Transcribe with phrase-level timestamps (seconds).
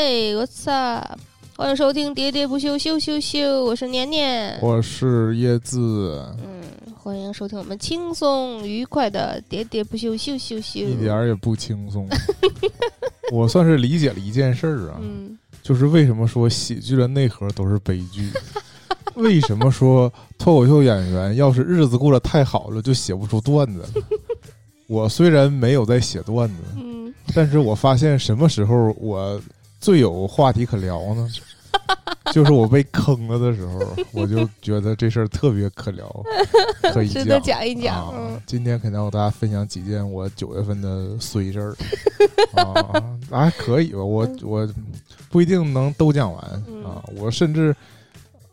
[0.00, 1.18] 嘿，What's up？
[1.56, 3.64] 欢迎收听《喋喋不休》，休休休！
[3.64, 6.62] 我是年年，我是椰子，嗯，
[6.94, 10.82] 欢迎收听我们轻松愉快的《喋喋不休》，休休休！
[10.82, 12.08] 一点儿也不轻松。
[13.34, 18.30] 我算是理解了一件事儿啊，嗯，就是为什么说喜剧的内核都是悲剧？
[19.16, 23.84] 为什么说脱口秀演员要是日子过得太好了，就写不出段子？
[24.86, 29.40] 我虽然没有在写段子，嗯，但是我发现什么时候我
[29.80, 31.28] 最有话题可聊呢？
[32.32, 33.80] 就是我被坑了的时候，
[34.12, 36.06] 我就觉得这事儿特别可聊，
[36.92, 38.12] 可以值得讲讲一讲。
[38.46, 41.76] 今天肯定要和大家分享几件我九月份的衰事儿
[42.62, 44.04] 啊，还可以吧？
[44.04, 44.68] 我我
[45.30, 47.74] 不一定能都讲完嗯啊，我甚至、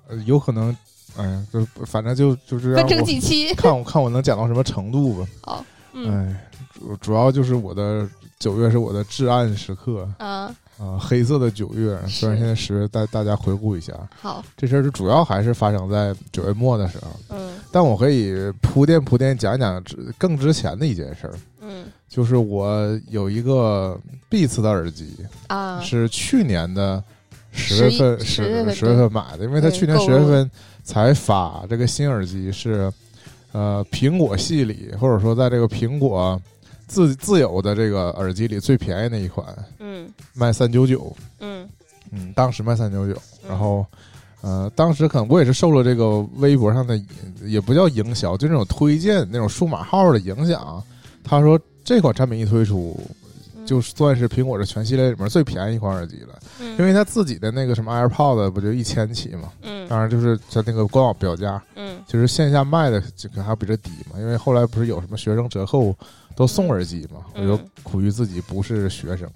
[0.08, 0.76] 呃有可能，
[1.18, 3.54] 哎呀，就反正就就是让分成我几期？
[3.56, 5.28] 看我看我能讲到什么程度吧。
[5.42, 6.50] 好，嗯哎，
[6.80, 8.08] 主主要就是我的
[8.40, 11.98] 九月是我的至暗时刻啊，啊，黑色的九月。
[12.08, 17.08] 虽然现在十月，带大家回顾一下好，这事儿，就主要还是发生在九月末的时候。
[17.30, 25.14] 嗯但我可以铺垫铺垫讲一讲之更之前的一件事儿，嗯就是我有一个 Beats 的耳机，
[25.48, 27.04] 啊，是去年的
[27.52, 30.50] 十月份十十月十月份买的，因为它去年十月份
[30.86, 32.90] 才发这个新耳机是，
[33.52, 36.42] 呃，苹果系里或者说在这个苹果
[36.88, 39.46] 自自有的这个耳机里最便宜的一款，
[39.80, 41.68] 嗯卖三九九，嗯
[42.12, 43.86] 嗯，当时卖三九九，嗯然后。
[44.42, 47.02] 呃，当时可能我也是受了这个微博上的，
[47.42, 50.84] 也不叫营销，就那种推荐那种数码号的影响。
[51.24, 52.96] 他说这款产品一推出，
[53.56, 65.92] 嗯，就算是苹果的全系列里面最便宜一款耳机了，嗯因为他自己的那个什么 AirPods 不就一千起嘛，嗯当然就是他那个官网标价，嗯其实线下卖的这个还比这低嘛，因为后来不是有什么学生折扣
[66.36, 69.30] 都送耳机嘛，我就嗯苦于自己不是学生，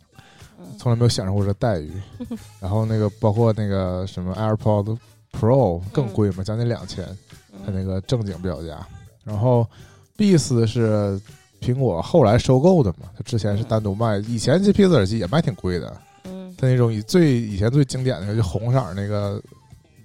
[0.59, 1.91] 嗯从来没有享受过这待遇。
[2.59, 4.97] 然后那个包括那个什么 AirPod
[5.31, 7.06] Pro 更贵嘛，将近两千，
[7.66, 8.85] 它那个正经标价。
[9.23, 9.66] 然后
[10.18, 11.19] Beats 是
[11.62, 15.97] 苹果后来收购的嘛，它之前是单独卖，以前这 Beats 耳机也卖挺贵的。
[16.25, 19.41] 嗯它那种以最以前最经典的就红色儿那个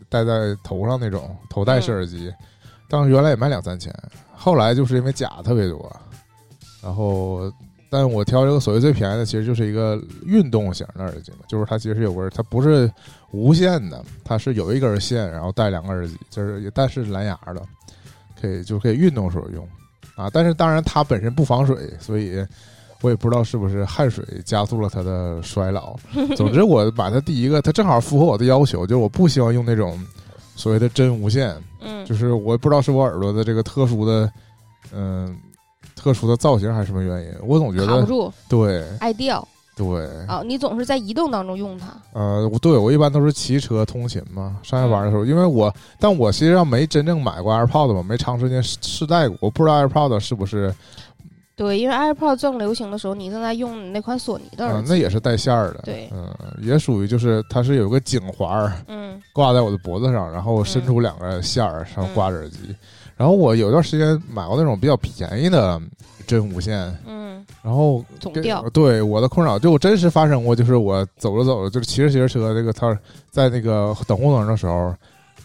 [0.09, 2.33] 戴在头上那种头戴式耳机，
[2.89, 3.93] 当时原来也卖两三千，
[4.33, 6.01] 后来就是因为假特别多，
[6.85, 7.51] 然后
[7.91, 12.91] 但我挑这个所谓最便宜的，其实就是一个运动型的耳机嘛，就是它其实有根，它不是
[13.31, 17.63] 无线的，它是有一根线，然后带两个耳机，就是也但是蓝牙的，
[18.41, 19.67] 可以就可以运动时候用
[20.15, 22.45] 啊，但是当然它本身不防水，所以。
[23.01, 25.95] 我也不知道是不是汗水加速了它的衰老，
[26.37, 30.03] 总之，我把它第一个，它正好符合我的要求，就是我不希望用那种
[30.57, 34.33] 所谓的真无线，嗯就是我也不知道是我耳朵的这个特殊的，
[34.91, 35.37] 嗯、
[36.05, 40.43] 特殊的造型还是什么原因，我总觉得卡不住，对爱掉对，啊！
[40.45, 50.73] 你总是在移动当中用它，呃，我对我一般都是骑车通勤嘛，上下班的时候，因为我但我实际上没真正买过 AirPod 嘛，没长时间试试戴过，我不知道 AirPod 是不是
[51.57, 56.29] 对，因为 AirPod 正流行的时候，你正在用那款索尼的啊、耳机，那也是带线儿的，对嗯、
[56.61, 58.73] 也属于就是它是有个颈环儿。
[58.89, 62.77] 嗯挂在我的脖子上，然后伸出两个线儿上挂着耳机。
[63.17, 65.81] 然后我有段时间买过那种比较便宜的
[66.27, 67.45] 真无线，嗯。
[67.63, 68.63] 然后给总掉。
[68.71, 72.99] 对我的困扰，就真实发生过，就是我走着走着，就是骑着骑着车，这个它
[73.31, 74.95] 在那个等红灯的时候，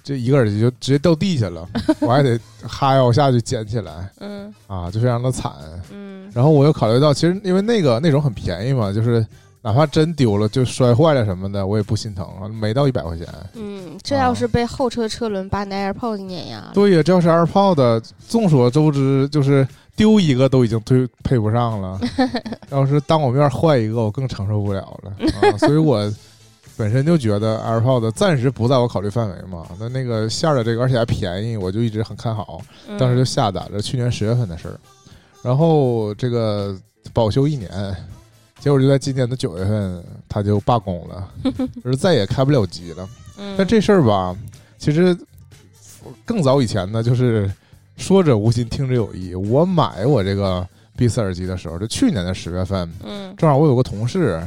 [0.03, 1.67] 这一个耳机就直接掉地下了，
[2.01, 4.09] 我还得哈腰下去捡起来。
[4.19, 4.53] 嗯。
[4.67, 5.51] 啊，就非常的惨。
[5.91, 6.29] 嗯。
[6.33, 9.25] 然后我又考虑到，其实因为那个那种很便宜嘛，就是
[9.61, 13.27] 哪怕真丢了，就摔坏了什么的，我也不心疼啊，没到一百块钱。
[13.55, 21.99] 嗯，这要是被后车车轮把你的 AirPods 碾压了，对呀，这要是 AirPods，众所周知，就是丢一个都已经对配不上了。
[22.71, 25.11] 要是当我面坏一个，我更承受不了了
[25.41, 25.57] 啊！
[25.57, 26.09] 所以我
[26.77, 29.65] 本身就觉得 AirPods 暂时不在我考虑范围嘛。
[29.77, 33.81] 那那个线儿的这个，而且还便宜，我就一直很看好，嗯当时就下单了。
[33.81, 34.79] 去年十月份的事儿，
[35.41, 36.73] 然后这个
[37.11, 37.69] 保修一年，
[38.59, 41.27] 结果就在今年的九月份，他就罢工了，
[41.83, 43.09] 就是再也开不了机了。
[43.37, 44.35] 嗯，但这事儿吧，
[44.77, 45.17] 其实
[46.25, 47.49] 更早以前呢，就是
[47.97, 49.33] 说者无心，听者有意。
[49.33, 50.67] 我买我这个
[50.97, 54.41] Beats 耳机的时候，就去年的十月份，嗯正好我有个同事，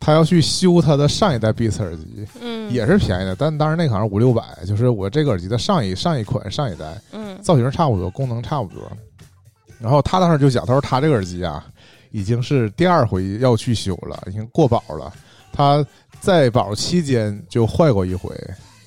[0.00, 8.82] 他要去修他的上一代 Beats 耳机，嗯也是便宜的，但当时那好像五六百，就是我这个耳机的上一上一款上一代，嗯造型差不多，功能差不多。
[9.78, 11.64] 然后他当时就讲，他说他这个耳机啊，
[12.14, 15.12] 已经是第二回要去修了，已经过保了。
[15.52, 15.84] 他
[16.20, 18.32] 在保期间就坏过一回，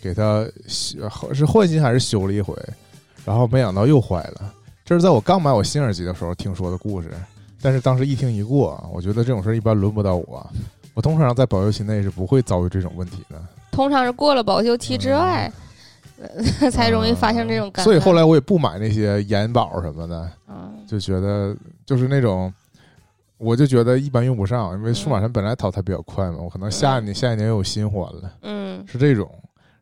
[0.02, 0.98] 给他修
[1.34, 2.56] 是换新还是修了一回，
[3.26, 4.54] 然后没想到又坏了。
[4.86, 7.12] 这是在我刚买我新耳机的时候听说的故事，
[7.62, 10.50] 但是当时一听一过，我觉得这种事儿一般轮不到我，
[10.94, 13.36] 我通常在保修期内是不会遭遇这种问题的。
[13.72, 15.52] 通常是过了保修期之外，
[16.18, 17.70] 呃才容易发生这种。
[17.84, 21.54] 所以后来我也不买那些延保什么的，嗯，就觉得
[21.86, 22.52] 就是那种，
[23.38, 28.84] 我就觉得一般用不上，因为数码产本来淘汰比较快嘛，我可能下一年下一年又有新欢了，嗯。
[28.88, 29.30] 是这种。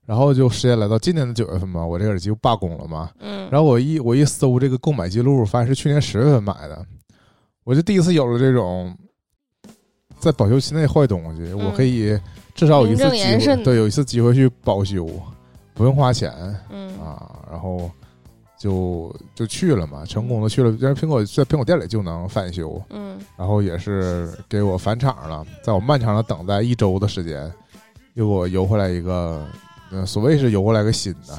[0.06, 6.86] 然后就时间来到今年的九月份嘛，我这个耳机又罢工了嘛，嗯，然后我一我一搜这个购买记录，发现是去年十月份买的，
[7.64, 8.96] 我就第一次有了这种
[10.20, 12.16] 在保修期内坏东西，我可以
[12.54, 15.10] 至少有一次机会，对，有一次机会去保修，
[15.74, 16.32] 不用花钱
[16.70, 17.00] 嗯。
[17.00, 17.90] 啊，然后
[18.58, 23.20] 就就去了嘛，成功的去了，因为苹果在苹果店里就能返修，嗯。
[23.38, 27.52] 然后也是给我返厂了，在我漫长的等待一周的时间，
[28.14, 29.46] 又给我邮回来一个，
[29.92, 31.38] 呃，所谓是邮过来个新的，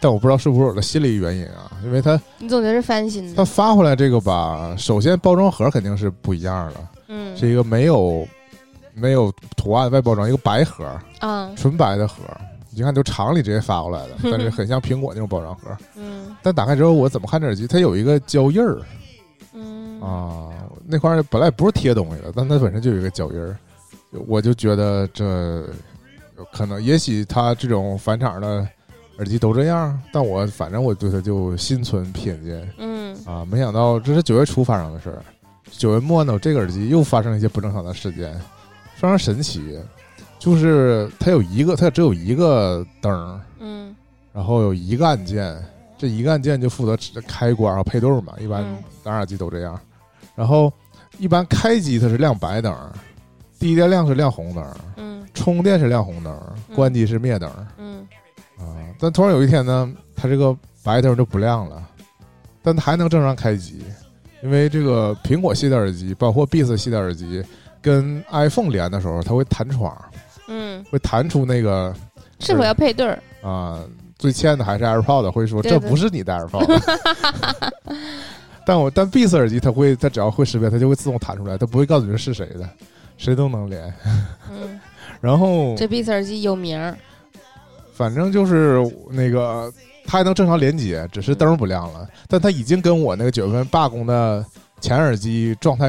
[0.00, 7.36] 但我不知道是不是我的心理原因啊，因为它你总觉得是翻新它的，发回来这个吧，首先包装盒肯定是不一样的，嗯。
[7.36, 8.26] 是一个没有
[8.94, 10.84] 没有图案外包装，一个白盒，
[11.18, 12.22] 啊纯白的盒，
[12.70, 15.76] 你看就厂里直接发过来的， 但是很像苹果那种包装盒。
[15.96, 17.66] 嗯但打开之后，我怎么看这耳机？
[17.66, 18.78] 它有一个胶印儿
[19.54, 20.52] 嗯啊，
[20.86, 23.56] 那块儿本来不是贴东西的，但它本身就有一个胶印儿，
[24.26, 25.66] 我就觉得这
[26.52, 28.68] 可能，也许它这种返厂的
[29.16, 33.42] 耳机都这样，但我反正我对它就心存偏见嗯啊。
[33.50, 35.24] 没想到这是九月初发生的事儿，
[35.70, 38.34] 九月末呢，这个耳机又发生了一些不正常的事件，
[38.96, 39.78] 非常神奇，
[40.38, 43.40] 就是它有一个，它只有一个灯儿。
[43.60, 43.96] 嗯
[44.34, 45.56] 然后有一个按键，
[45.96, 49.78] 这一个按键就负责指开关和配对嘛，一般嗯蓝牙耳机都这样。
[50.34, 50.72] 然后
[51.18, 52.74] 一般开机它是亮白灯，
[53.58, 54.64] 低电量是亮红灯，
[54.96, 56.36] 嗯充电是亮红灯，
[56.68, 58.06] 嗯关机是灭灯嗯
[58.58, 58.64] 啊。
[58.98, 61.82] 但突然有一天呢，它这个白灯就不亮了，
[62.62, 63.84] 但它还能正常开机，
[64.42, 67.42] 因为这个苹果系的耳机，包括 Beats 系的耳机
[67.80, 69.96] 跟 iPhone 连的时候，它会弹窗，
[70.48, 71.94] 嗯，会弹出那个
[72.40, 73.22] 是否要配对儿？
[73.42, 73.80] 啊，
[74.24, 76.82] 最欠的还是 AirPod 会说这不是你的 AirPod，
[78.64, 82.66] 但我但 Beats 耳机它会，它只要会识别，它就会自动弹出来，它不会告诉你是谁的，
[83.18, 83.92] 谁都能连。
[84.50, 84.80] 嗯，
[85.20, 86.96] 然后这 Beats 耳机有名儿，
[87.92, 89.70] 反正就是那个
[90.06, 94.42] 它还能正常连接，只是灯不亮了，但它已经跟我那个九月份罢工的
[94.80, 95.88] 前耳机状态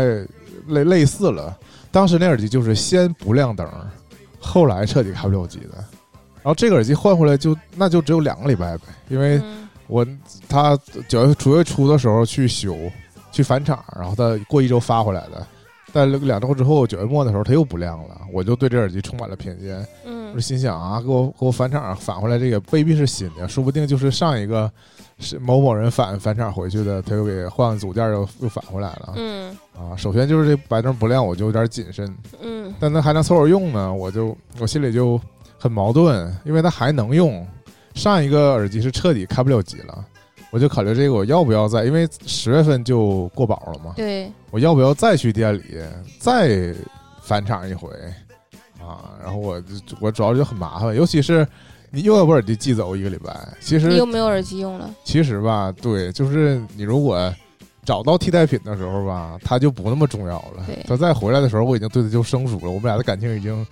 [0.67, 1.57] 类类似了。
[1.89, 3.65] 当时那耳机就是先不亮灯，
[4.41, 5.81] 后来彻底开不了机的。
[6.45, 10.05] 然后这个耳机换回来就那就只有两个礼拜呗，因为嗯我
[10.47, 10.77] 他
[11.07, 12.77] 九月九月初的时候去修，
[13.31, 15.43] 去返厂，然后他过一周发回来的。
[15.91, 19.77] 但两周之后，九月末的时候，它又不亮了，我就对这耳机充满了偏见。
[19.79, 24.69] 我嗯我心想啊，给我给我返厂返回来这个未必是新的，说不定就是上一个
[25.17, 29.13] 是某某人返返厂回去的，他又给换个组件又又返回来了。
[29.15, 32.13] 嗯啊，首先就是这白灯不亮，我就有点谨慎。
[32.41, 35.19] 嗯但那还能凑合用呢，我就我心里就
[35.57, 37.45] 很矛盾，因为它还能用。
[37.93, 40.05] 上一个耳机是彻底开不了机了，
[40.51, 45.63] 我就考虑这个我要不要再，因为十月份就过保了嘛，对，我要不要再去店里
[46.19, 46.75] 再
[47.21, 47.89] 返厂一回
[48.81, 49.15] 啊？
[49.23, 49.67] 然后我就
[50.01, 51.47] 我主要就很麻烦，尤其是
[51.89, 54.93] 你又要把耳机寄走一个礼拜，其你实有没有耳机用了？
[55.05, 57.33] 其实吧，对，就是你如果
[57.85, 60.83] 找到替代品的时候吧，它就不那么重要了对。
[60.85, 63.65] 他再回来的时候，我已经对它就生疏了，我们俩的感情已经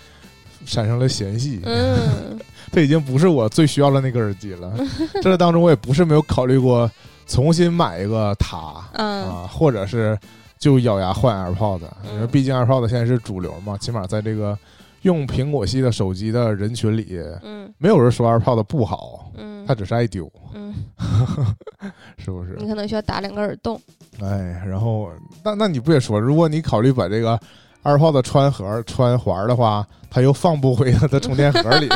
[0.66, 1.62] 产生了嫌隙。
[1.66, 2.40] 嗯
[2.72, 4.74] 这已经不是我最需要的那个耳机了。
[5.22, 6.90] 这当中我也不是没有考虑过
[7.28, 10.18] 重新买一个它嗯啊，或者是
[10.58, 14.58] 就咬牙换 AirPods 因为嗯毕竟 AirPods 现在是主流嘛，起码在这个
[15.04, 20.74] 用苹果系的手机的人群里，嗯没有人说 AirPods 不好，嗯它只是爱丢，嗯，
[22.18, 22.56] 是不是？
[22.58, 23.80] 你可能需要打两个耳洞。
[24.20, 25.10] 哎，然后
[25.44, 27.40] 那那你不也说，如果你考虑把这个
[27.84, 31.90] AirPods 穿盒穿环的话，它又放不回他的充电盒里，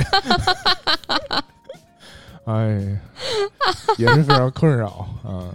[2.46, 3.00] 哎，
[3.98, 5.46] 也是非常困扰啊。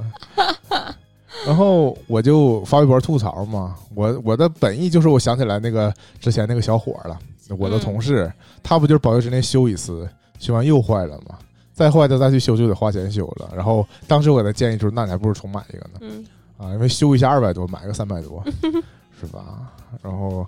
[1.45, 7.19] 然后我就发微博吐槽嘛，我我的本意就是我想起来那个之前那个小伙了，
[7.59, 11.37] 我的同事，他不就是保修之内修一次，修完又坏了嘛，
[11.73, 13.50] 再坏的再去修就得花钱修了。
[13.57, 15.99] 然后当时我给他建议就是，那你还不如重买一个呢。
[16.02, 16.25] 嗯
[16.59, 18.40] 啊，因为修一下二百多，买个三百多，
[19.19, 19.69] 是吧？
[20.00, 20.47] 然后，呃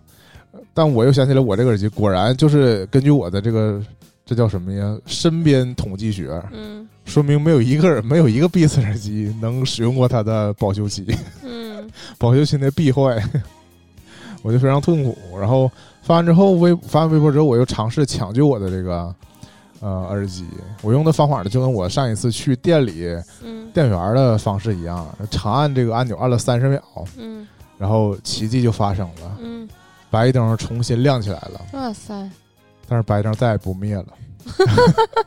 [0.73, 3.81] 但我又想起来，我这个耳机果然就是根据我的这个
[4.27, 4.99] 这叫什么呀？
[5.07, 6.89] 身边统计学，嗯。
[7.05, 11.07] 说明没有一个人没有一个 Beats 耳机能使用过它的保修期，
[11.43, 11.89] 嗯。
[12.19, 13.23] 保修期内必坏，
[14.43, 15.17] 我就非常痛苦。
[15.39, 15.71] 然后
[16.03, 19.15] 发完之后微发完微博之后，我又尝试抢救我的这个
[19.81, 20.47] 呃耳机，
[20.83, 23.07] 我用的方法呢，就跟我上一次去店里
[23.43, 23.71] 嗯。
[23.75, 26.83] 店员的方式一样，长按这个按钮按了三十秒。
[27.19, 27.47] 嗯。
[27.77, 29.69] 然后奇迹就发生了，嗯
[30.15, 32.15] 白灯重新亮起来了，哇塞，
[32.87, 34.07] 但是白灯再也不灭了。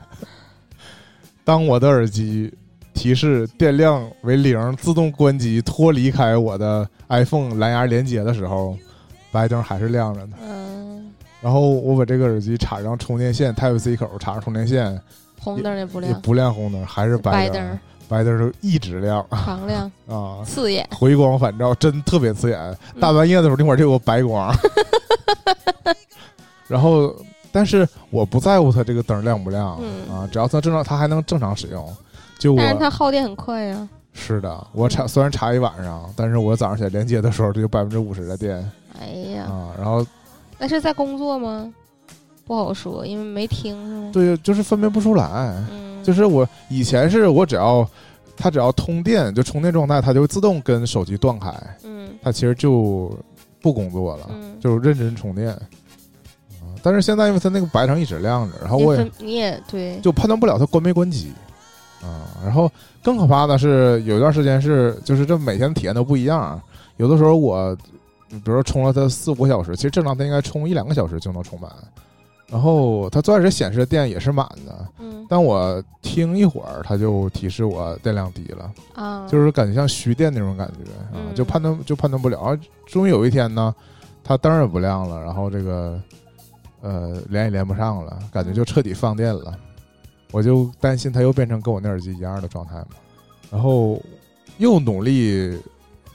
[1.43, 2.49] 当我的耳机
[2.93, 8.77] 提示电量为零，自动关机，脱离开我的 iPhone 蓝牙连接的时候，
[9.29, 10.37] 白灯还是亮着呢。
[10.41, 14.97] 嗯，然后我把这个耳机插上充电线，Type C 口插上充电线，
[15.37, 20.87] 红灯也不亮，也不亮红灯，还是白灯，灯白灯就一直亮常亮， 啊，刺眼。
[20.91, 22.59] 回光返照，真特别刺眼。
[22.59, 24.53] 嗯大半夜的时候，那会儿就有个白光。
[26.67, 27.13] 然后，
[27.51, 31.95] 但是我不在乎它这个灯亮不亮、嗯啊，只要它正常，它还能正常使用。
[32.39, 33.87] 就我但是它耗电很快呀。
[34.13, 38.57] 是的，我查虽然查一晚上，但是我早上起来连接的时候，这就百分之五十的电
[38.99, 39.69] 哎呀，啊。
[39.77, 40.05] 然后
[40.57, 41.71] 那是在工作吗？
[42.45, 44.09] 不好说，因为没听是吗？
[44.11, 45.25] 对，就是分辨不出来。
[45.71, 47.85] 嗯，就是我以前是我只要
[48.37, 53.11] 它只要通电就充电状态，它就会自动跟手机断开，嗯它其实就
[53.61, 55.49] 不工作了，嗯，就是认真充电。
[55.49, 55.59] 啊
[56.81, 61.33] 但是现在因为它那个白灯一直亮着，然后我也你也对，就判断不了它关没关机
[62.01, 62.23] 啊。
[62.41, 62.71] 然后
[63.03, 66.57] 更可怕的是，有一段时间是就是这每天体验都不一样。
[66.95, 67.75] 有的时候我
[68.29, 71.69] 比如说充了它四五个小时，其实正常它应该充一两个小时就能充满。
[72.49, 75.25] 然后它最开始显示的电也是满的，嗯。
[75.29, 81.35] 但我听一会儿，它就提示我电量低了，啊，就是感觉像虚电那种感觉啊，嗯。
[81.35, 82.39] 就判断就判断不了。
[82.41, 83.75] 然后终于有一天呢，
[84.23, 86.01] 它灯也不亮了，然后这个
[86.81, 89.53] 呃连也连不上了，感觉就彻底放电了。
[90.31, 92.87] 我就担心它又变成跟我那耳机一样的状态嘛，
[93.49, 94.01] 然后
[94.57, 95.57] 又努力，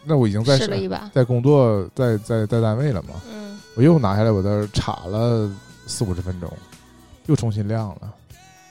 [0.05, 3.59] 那我已经在试了一把，在工作在在在单位了嘛，嗯。
[3.75, 5.51] 我又拿下来我的插了
[5.87, 6.51] 四五十分钟，
[7.27, 8.13] 又重新亮了，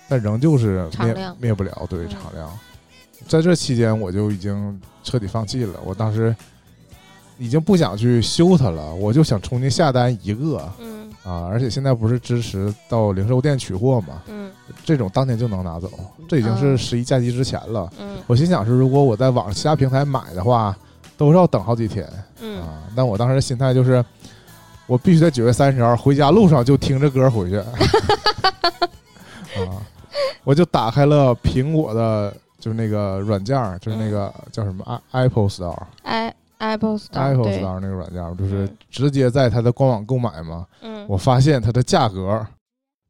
[0.07, 2.49] 但仍旧是灭灭不了，对嗯常亮。
[3.27, 5.79] 在这期间，我就已经彻底放弃了。
[5.85, 6.35] 我当时
[7.37, 11.45] 已经不想去修它了，我就想重新下单一个嗯啊！
[11.51, 14.51] 而且现在不是支持到零售店取货嘛，嗯
[14.83, 15.89] 这种当天就能拿走。
[16.27, 17.91] 这已经是嗯十一假期之前了。
[17.99, 20.75] 嗯我心想是，如果我在网其他平台买的话，
[21.15, 22.07] 都是要等好几天。
[22.41, 24.03] 嗯啊，但我当时的心态就是，
[24.91, 27.55] 我必须在九月三十号回家路上就听着歌回去。
[29.55, 29.79] 啊，
[30.43, 35.81] 我就打开了苹果的，就是那个软件儿，就是那个叫什么 i Apple Store。
[36.03, 40.67] ，i Apple Store Apple Store 那个软件儿，就是嗯直接在它的官网购买嘛。
[40.81, 42.45] 嗯我发现它的价格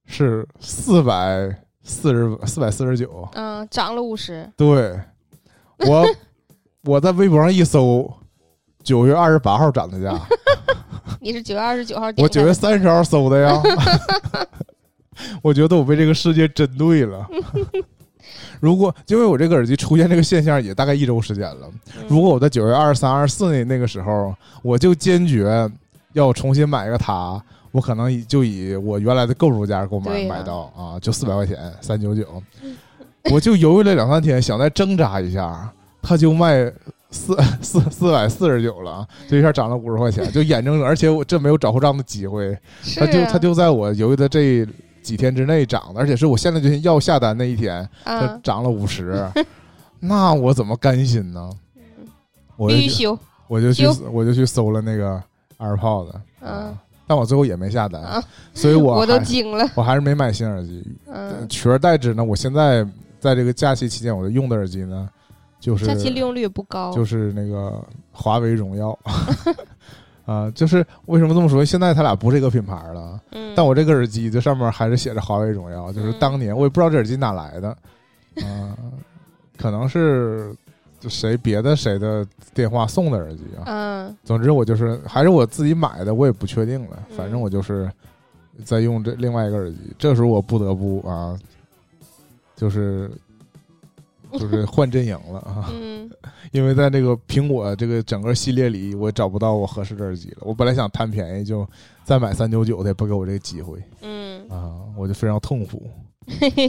[0.06, 1.50] 是四百
[1.82, 3.28] 四十四百四十九。
[3.34, 5.00] 嗯涨了五十，对，
[5.88, 6.06] 我
[6.86, 8.08] 我在微博上一搜，
[8.84, 10.20] 九月二十八号涨的价。
[11.20, 13.62] 你是九月二十九号点我九月三十号搜的呀。
[15.42, 17.28] 我觉得我被这个世界针对了。
[18.60, 25.70] 如果因为我这个耳机出现这个现象也大概一周时间了，嗯如果我在九月二十三、二十四那那个时候，我就坚决
[26.14, 32.42] 要重新买一个它，我可能以就以我原来的购入价购买、买到啊，就四百块钱，三九九。
[33.32, 35.72] 我就犹豫了两三天，想再挣扎一下，
[36.02, 36.72] 它就卖
[37.12, 44.66] 四 四四百四十九了，这一下涨了五十块钱，就眼睁睁，而且我这没有找后账的机会，是它就啊它就在我犹豫的这
[45.04, 49.30] 几天之内涨的，而且是我现在决心要下单那一天，它啊，涨了五十，
[50.00, 51.50] 那我怎么甘心呢？
[52.56, 55.22] 我就去必须修，我就去我就去搜了那个
[55.58, 56.78] AirPod，嗯啊，
[57.08, 62.86] 但我最后也没下单，啊所以我我都还惊了，我还是没买新耳机，嗯，取而代之呢，我现在
[63.20, 65.10] 在这个假期期间，我用的耳机呢，
[65.62, 68.98] 就是假期利用率不高，就是那个华为荣耀，
[70.26, 71.64] 啊，就是为什么这么说？
[71.64, 77.70] 现在它俩不是一个品牌了，嗯，但我这个耳机这上面还是写着华为荣耀，就是嗯当年我也不知道这耳机哪来的，
[78.44, 78.76] 啊，
[79.58, 80.54] 可能是
[81.08, 83.64] 谁别的谁的电话送的耳机啊。
[83.68, 84.18] 嗯。
[84.24, 87.18] 总之我就是还是我自己买的，我也不确定了，嗯。
[87.18, 87.88] 反正我就是
[88.66, 89.78] 在用这另外一个耳机。
[90.00, 91.38] 这时候我不得不啊，
[92.56, 93.12] 就是
[94.34, 95.70] 就是换阵营了啊。
[95.74, 96.10] 嗯
[96.52, 100.38] 因为在这个苹果这个整个系列里，我找不到我合适的耳机了。
[100.42, 101.66] 我本来想贪便宜，就
[102.04, 105.90] 再买三九九的，也不给我这个机会嗯，啊，我就非常痛苦。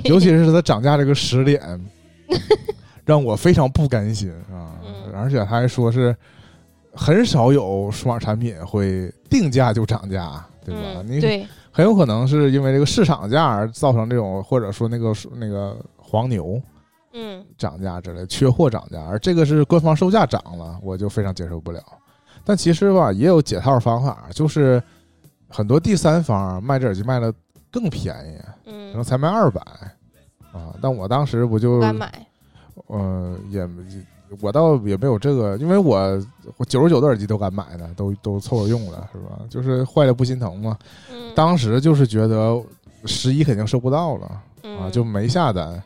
[0.05, 1.61] 尤其是它涨价这个时点，
[3.05, 4.79] 让我非常不甘心啊！
[4.87, 6.17] 嗯而且他还说是
[6.95, 11.03] 很少有数码产品会定价就涨价，对吧？
[11.07, 16.61] 你嗯对，很有可能是因为这个市场价而造成这种，或者说那个那个黄牛
[17.13, 21.81] 嗯涨价之类，缺货涨价，而这个是官方售价涨了，我就非常接受不了。
[22.45, 24.83] 但其实吧，也有解套方法，就是
[25.49, 27.33] 很多第三方卖这耳机卖的
[27.71, 29.61] 更便宜，可能嗯，才卖二百
[30.53, 30.75] 啊。
[30.81, 32.27] 但我当时不就不敢买，
[32.87, 33.69] 呃也
[34.41, 35.99] 我倒也没有这个，因为我
[36.57, 39.39] 我九十九的耳机都敢买呢，都都凑合用了，是吧？
[39.51, 40.77] 就是坏了不心疼嘛。
[41.13, 42.61] 嗯，当时就是觉得
[43.05, 45.81] 十一肯定收不到了啊，嗯就没下单。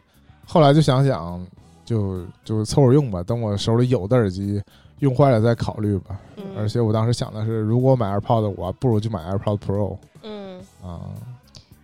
[0.46, 1.44] 后来就想想，
[1.84, 4.62] 就就凑合用吧，等我手里有的耳机
[5.00, 6.18] 用坏了再考虑吧。
[6.36, 6.44] 嗯。
[6.56, 11.00] 而且我当时想的是，如果买 AirPod，我不如就买 AirPod Pro 嗯，啊，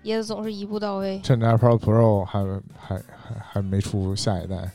[0.04, 1.20] 椰子总是一步到位。
[1.22, 2.42] 趁着 AirPod Pro 还
[2.78, 4.70] 还还还没出下一代。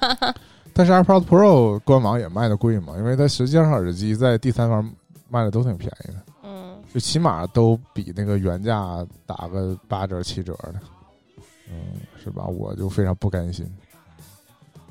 [0.74, 4.90] 但是 AirPod Pro 官网也卖的贵嘛，因为它实际上耳机在第三方
[5.28, 6.14] 卖的都挺便宜的，
[6.44, 6.76] 嗯。
[6.92, 10.74] 就起码都比那个原价打个八折七折的，
[11.72, 12.44] 嗯，是吧？
[12.44, 13.66] 我就非常不甘心。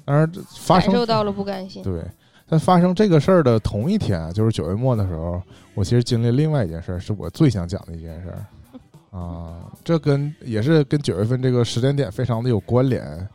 [0.04, 1.84] 当然，发生感受到了不甘心。
[1.84, 2.04] 对，
[2.48, 5.42] 在发生这个事儿的同一天啊，就是九月末的时候，
[5.76, 9.72] 我其实经历另外一件事儿，是我最想讲的一件事儿啊。
[9.84, 13.28] 这跟也是跟九月份这个时间点非常的有关联，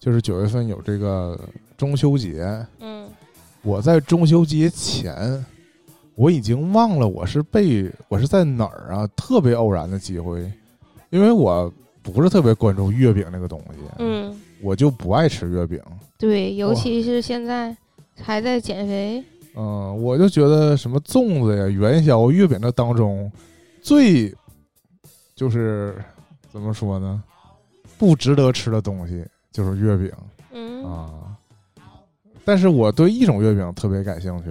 [0.00, 1.38] 就是九月份有这个
[1.76, 2.66] 中秋节。
[2.80, 3.06] 嗯
[3.62, 5.42] 我在中秋节前，
[6.16, 10.52] 我已经忘了我是被我是在哪儿啊，特别偶然的机会，
[11.08, 11.72] 因为我
[12.12, 15.80] 不是特别关注月饼那个东西，嗯，我就不爱吃月饼。
[16.18, 17.74] 对，尤其是现在
[18.20, 19.24] 还在减肥。
[19.56, 23.32] 嗯，我就觉得什么粽子呀、元宵、月饼这当中，
[23.80, 24.30] 最
[25.34, 25.96] 就是
[26.52, 27.22] 怎么说呢，
[27.96, 30.12] 不值得吃的东西就是月饼
[30.52, 31.10] 嗯啊。
[32.44, 34.50] 但是我对一种月饼特别感兴趣，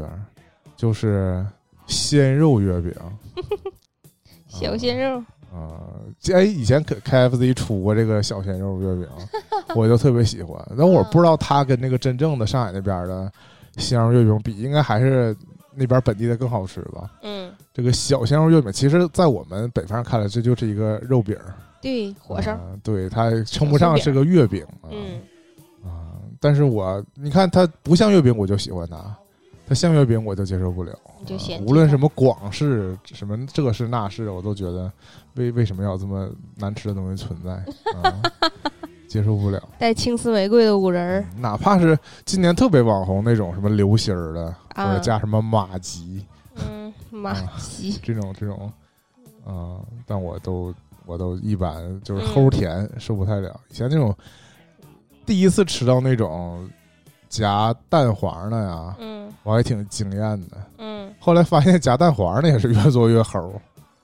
[0.75, 1.45] 就是
[1.85, 2.91] 鲜肉月饼
[4.47, 5.19] 小鲜肉。
[5.19, 5.27] 啊。
[6.33, 9.07] 哎，以前可 KFC 出过这个小鲜肉月饼，
[9.75, 10.59] 我就特别喜欢。
[10.77, 13.31] 但我不知道它跟那个真正的上海那边的
[13.77, 15.35] 鲜肉月饼比，应该还是
[15.75, 17.11] 那边本地的更好吃吧。
[17.21, 22.51] 嗯，这个小鲜肉月饼，其实，在我们北方人看来，这就是一个肉饼儿，对，火烧。
[22.53, 24.89] 啊对，它称不上是个月饼啊。
[24.91, 25.19] 嗯
[25.83, 28.97] 啊，但是我你看它不像月饼，我就喜欢它；
[29.67, 30.91] 它像月饼，我就接受不了。
[31.05, 34.91] 啊你就嫌弃无论它什么广式、什么这是那是，我都觉得
[35.35, 37.51] 为为什么要这么难吃的东西存在
[38.01, 38.21] 啊？
[39.07, 39.61] 接受不了。
[39.77, 47.97] 带青丝玫瑰的五仁儿哪怕是今年特别网红那种什么流心儿的，或啊者加什么马吉，嗯，马啊吉。
[48.03, 48.71] 这种这种，
[49.45, 50.73] 啊、但我都
[51.05, 53.57] 我都一般，就是嗯齁甜，受不太了。
[53.69, 54.13] 以前那种
[55.25, 56.67] 第一次吃到那种
[57.33, 59.27] 夹蛋黄的呀，嗯。
[59.41, 60.57] 我还挺惊艳的。
[60.77, 61.11] 嗯。
[61.19, 63.51] 后来发现夹蛋黄的也是越做越齁，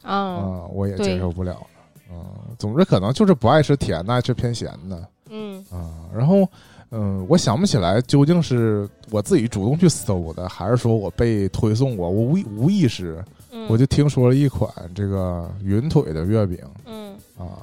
[0.01, 1.51] 啊、啊我也接受不了。
[1.53, 1.67] 了。
[2.11, 2.25] 嗯，
[2.57, 5.07] 总之可能就是不爱吃甜的，爱吃偏咸的。
[5.29, 5.63] 嗯。
[5.71, 6.47] 啊、然后，
[6.89, 16.57] 嗯，我想不起来究竟是我自己主动去搜的，还是说我被推送过，我无意无意识嗯，我就听说了一款这个云腿的月饼。
[16.85, 17.13] 嗯。
[17.37, 17.61] 啊，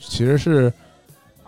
[0.00, 0.72] 其实是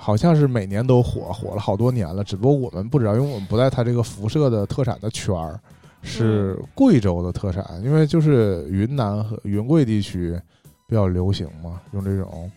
[0.02, 2.24] 好像是每年都火，火了好多年了。
[2.24, 5.60] 只不过我们不知道，因为我们不在它这个辐射的特产的圈儿，
[6.02, 10.40] 是贵州的特产，因为就是云南和云贵地区
[10.86, 12.50] 比较流行嘛，用这种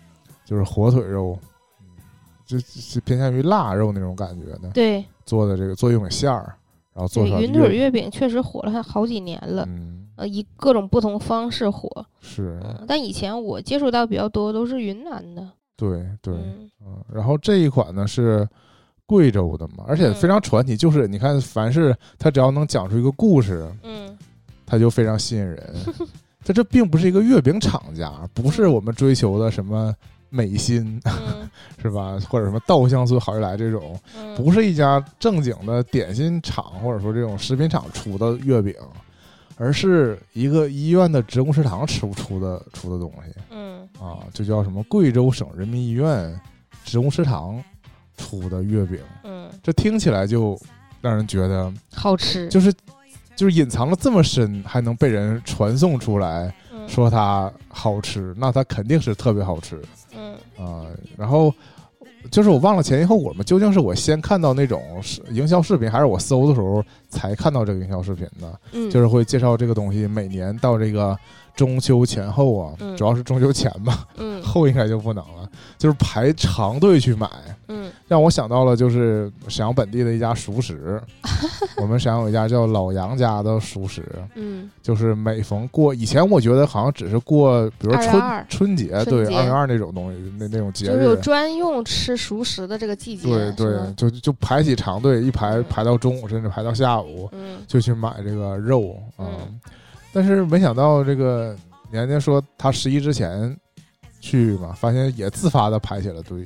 [0.45, 1.37] 就是火腿肉，
[1.81, 1.87] 嗯，
[2.45, 6.55] 就就偏向于腊肉那种感觉的对做的这个做一种馅儿，
[6.93, 12.05] 然后做云腿月饼确实火了好几年了，嗯，呃，以各种不同方式火。
[12.21, 15.45] 是嗯，但以前我接触到比较多都是云南的。
[15.75, 16.33] 对对。
[16.33, 18.47] 嗯嗯，然后这一款呢是
[19.05, 24.17] 贵州的嘛，而且非常传奇，就是你看，凡是他只要能讲出一个故事，嗯
[24.65, 25.75] 他就非常吸引人。
[26.45, 29.95] 它这并不是一个月饼厂家，不是我们追求的什么
[30.29, 31.49] 美心嗯
[31.81, 38.75] 是吧，或者什么稻香村好利来这种，嗯，不是一家正经的点心厂或者说这种食品厂出的月饼，
[39.55, 43.33] 而是一个医院的职工食堂吃不出的出的东西。
[43.49, 46.37] 嗯啊，就叫什么贵州省人民医院
[46.83, 47.63] 职工食堂
[48.17, 50.59] 出的月饼，嗯，这听起来就
[50.99, 52.49] 让人觉得好吃。
[52.49, 52.73] 就是
[53.35, 59.81] 就是隐藏了这么深，还能被人传送出来，嗯说它好吃，那它肯定是特别好吃
[60.13, 60.85] 嗯啊。
[61.15, 61.53] 然后
[62.29, 68.59] 就是我忘了前因后果嘛，究竟是我先看到那种营销视频，还是我搜的时候才看到这个营销视频的？
[68.73, 71.17] 嗯，就是会介绍这个东西，每年到这个
[71.55, 72.95] 中秋前后啊，嗯。
[72.97, 74.05] 主要是中秋前吧。
[74.17, 74.41] 嗯。
[74.43, 77.29] 后应该就不能了，就是排长队去买，
[77.67, 77.91] 嗯。
[78.07, 81.01] 让我想到了就是沈阳本地的一家熟食，
[81.77, 84.03] 我们沈阳有一家叫老杨家的熟食，
[84.35, 84.69] 嗯。
[84.81, 90.89] 就是每逢过以前我觉得好像只是过，比如说春222春节，对二月二那种东西，那那种节日。
[90.89, 93.27] 就是有，专用吃熟食的这个季节。
[93.27, 95.65] 对对，就就排起长队，一排嗯。
[95.69, 97.59] 排到中午，甚至排到下午，嗯。
[97.67, 99.59] 就去买这个肉啊、嗯
[100.13, 101.55] 但是没想到这个
[101.91, 103.53] 年年说他十一之前
[104.21, 106.45] 去嘛，发现也自发的排起了队。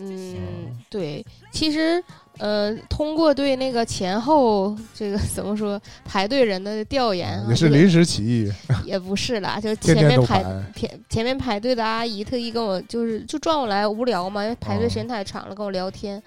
[0.00, 2.00] 嗯嗯，对，其实
[2.38, 8.52] 呃，通过对那个前后这个怎么说排队人的调研啊，也是临时起意，
[8.86, 10.72] 也不是啦，就前面排排。
[10.76, 16.22] 前前面排队的阿姨特意跟我就是就转过来无聊嘛，因为排队哦时间太长了，跟我聊天，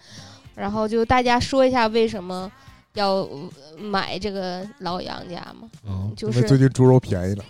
[0.54, 2.52] 然后就大家说一下为什么
[2.94, 3.50] 要呃
[3.80, 7.46] 买这个老杨家嘛，嗯，就是最近猪肉便宜了，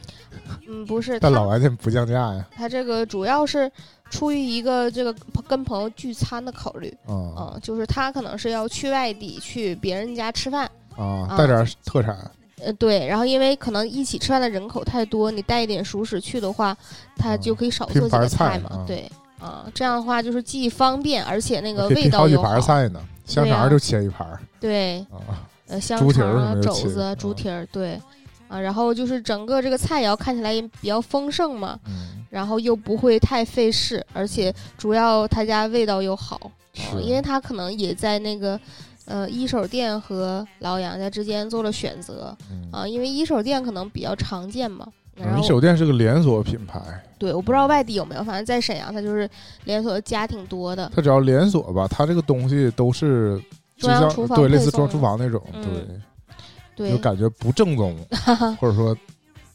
[0.68, 2.46] 嗯，不是，但老杨家不降价呀。
[2.56, 3.72] 他这个主要是
[4.12, 5.14] 出于一个这个
[5.48, 12.16] 跟朋友聚餐的考虑，嗯嗯，就是他可能是要去外地去别人家吃饭，啊，啊带点特产，
[12.60, 16.78] 呃，对，然后因为可能一起吃饭的人口太多，你带一点熟食去的话，
[17.16, 23.02] 他就可以少拼做几个菜嘛，啊对，啊，这样的话就是既方便，而且那个味道又好，盘菜呢。
[23.32, 28.02] 香肠就切一盘儿对，啊，呃，香肠啊、什么的切肘子啊、猪啊蹄儿，对，
[28.48, 38.60] 啊，然后就是整个这个菜肴看起来也比较丰盛嘛，嗯，然后又不会太费事，而且主要他家味道又好，啊因为他可能也在那个
[39.06, 42.70] 呃一手店和老杨家之间做了选择嗯。
[42.72, 44.88] 啊，因为一手店可能比较常见嘛。
[45.16, 46.80] 然嗯一手店是个连锁品牌，
[47.18, 49.30] 对，我不知道外地有没有，反正在沈阳，它就是
[49.66, 50.92] 连锁的家挺多的。
[50.96, 53.40] 它只要连锁吧，它这个东西都是
[53.78, 55.62] 就像中央厨房对类似中央厨房那种，嗯
[56.76, 57.98] 对，对就感觉不正宗，
[58.60, 58.96] 或者说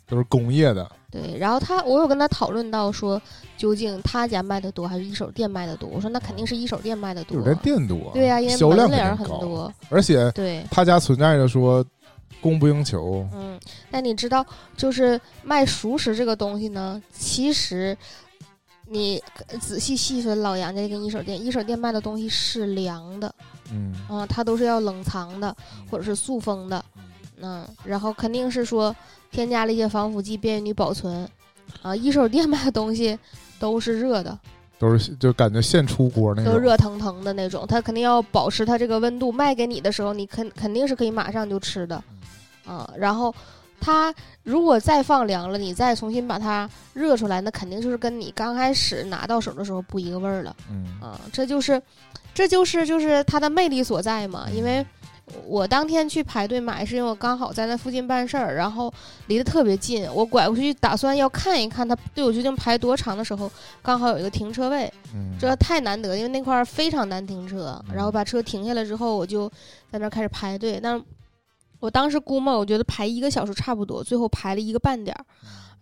[0.09, 0.89] 都是工业的。
[1.11, 3.21] 对，然后他我有跟他讨论到说，
[3.57, 5.89] 究竟他家卖的多还是一手店卖的多？
[5.89, 10.63] 我说那肯定是一手店卖的多有，店店多，对呀、因为销量门脸儿肯定高，很多，而且对。
[10.71, 11.83] 他家存在着说
[12.41, 13.59] 供不应求，嗯，
[13.91, 14.45] 那你知道，
[14.77, 17.97] 就是卖熟食这个东西呢，其实
[18.89, 19.23] 你
[19.61, 23.35] 仔细细分老杨家跟一手店，一手店卖的东西是凉的，
[23.73, 25.57] 嗯，啊、它都是要冷藏的
[25.91, 26.85] 或者是塑封的，
[27.41, 28.95] 嗯，然后肯定是说
[29.31, 31.29] 添加了一些防腐剂，便于你保存，
[31.83, 33.19] 啊，一手店卖的东西
[33.59, 34.39] 都是热的，
[34.79, 42.03] 都是就感觉现出锅那都种，热腾腾的那种，它肯定要保持它这个温度，卖给你的时候，你肯肯定是可以马上就吃的，
[42.67, 43.35] 啊，然后
[43.81, 50.87] 它如果再放凉了，你再重新把它热出来，那肯定就是跟你刚开始拿到手的时候不一个味儿了，嗯。
[51.01, 51.81] 啊，这就是，
[52.35, 54.85] 这就是就是它的魅力所在嘛，因为。
[55.45, 58.93] 我当天去排队买，是因为我刚好在那附近办事儿，然后
[59.27, 60.09] 离得特别近。
[60.15, 63.51] 我拐过去打算要看一看他队伍究竟排多长的时候，
[63.83, 67.83] 刚好有一个停车位，嗯，这太难得，因为那块儿非常难停车。
[67.89, 69.49] 嗯然后把车停下来之后，我就
[69.91, 70.79] 在那儿开始排队。
[70.81, 71.03] 但
[71.81, 75.25] 我当时估摸，我觉得排一个小时差不多，最后排了一个半点儿。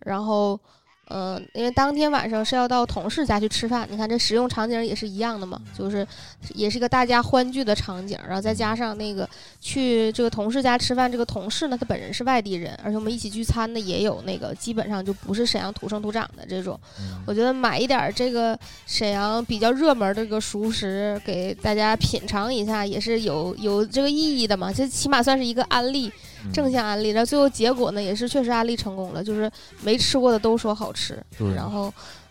[0.00, 0.58] 然后，
[1.08, 6.06] 嗯、因为当天晚上是要到同事家去吃饭，你看这使用场景也是一样的嘛，就是
[6.54, 8.18] 也是一个大家欢聚的场景。
[8.26, 9.28] 然后再加上那个
[9.60, 16.78] 去这个同事家吃饭，这个同事呢，他本人是外地人，而且我们一起聚餐的也有那个基本上就不是沈阳土生土长的这种。
[16.98, 24.72] 嗯我觉得买一点儿这个沈阳比较热门的这个熟食给大家品尝一下，也是有有这个意义的嘛。
[24.72, 26.12] 这起码算是一个案例，嗯
[26.52, 27.10] 正向安利。
[27.10, 29.50] 然后最后结果呢，也是确实安利成功了，就是
[29.82, 31.18] 没吃过的都说好吃。
[31.54, 31.84] 然后，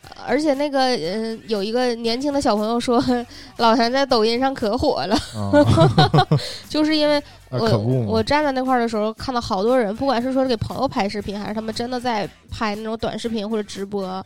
[0.04, 3.04] 呃而且那个呃，有一个年轻的小朋友说，
[3.58, 5.52] 老谭在抖音上可火了，啊，
[6.68, 14.24] 就是因为 我我站在那块儿的时候，看到好多人，不管是说是给朋友拍视频，还是他们真的在拍那种短视频或者直播，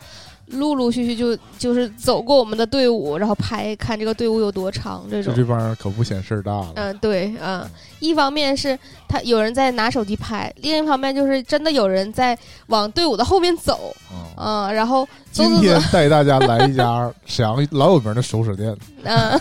[0.48, 5.34] 陆陆续续就就是走过我们的队伍，然后拍看这个队伍有多长这种。
[5.34, 8.78] 就这帮人可不嫌事儿大了，嗯，对，嗯，一方面是
[9.10, 14.70] 他有人在拿手机拍，另一方面就是真的有人在往队伍的后面走，啊。
[14.70, 19.40] 嗯，然后走今天 带大家来一家沈阳老有名的熟食店，嗯，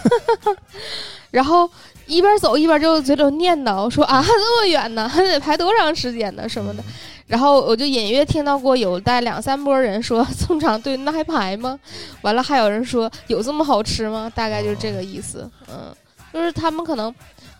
[1.30, 1.70] 然后
[2.06, 6.82] 一边走一边就嘴里念叨说啊，这么远呢，还得排多长时间呢什么的。
[7.26, 11.78] 然后我就隐约听到过有带两三波人说这么长队那还排吗？
[12.22, 14.30] 完了还有人说有这么好吃吗？
[14.34, 15.50] 大概就是这个意思。
[15.68, 15.94] 嗯，
[16.32, 17.14] 就是他们可能，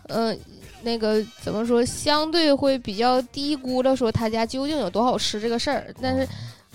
[0.07, 0.39] 嗯、
[0.83, 6.27] 那个怎么说，相对会比较低估了说他家究竟有多好吃这个事儿，但是。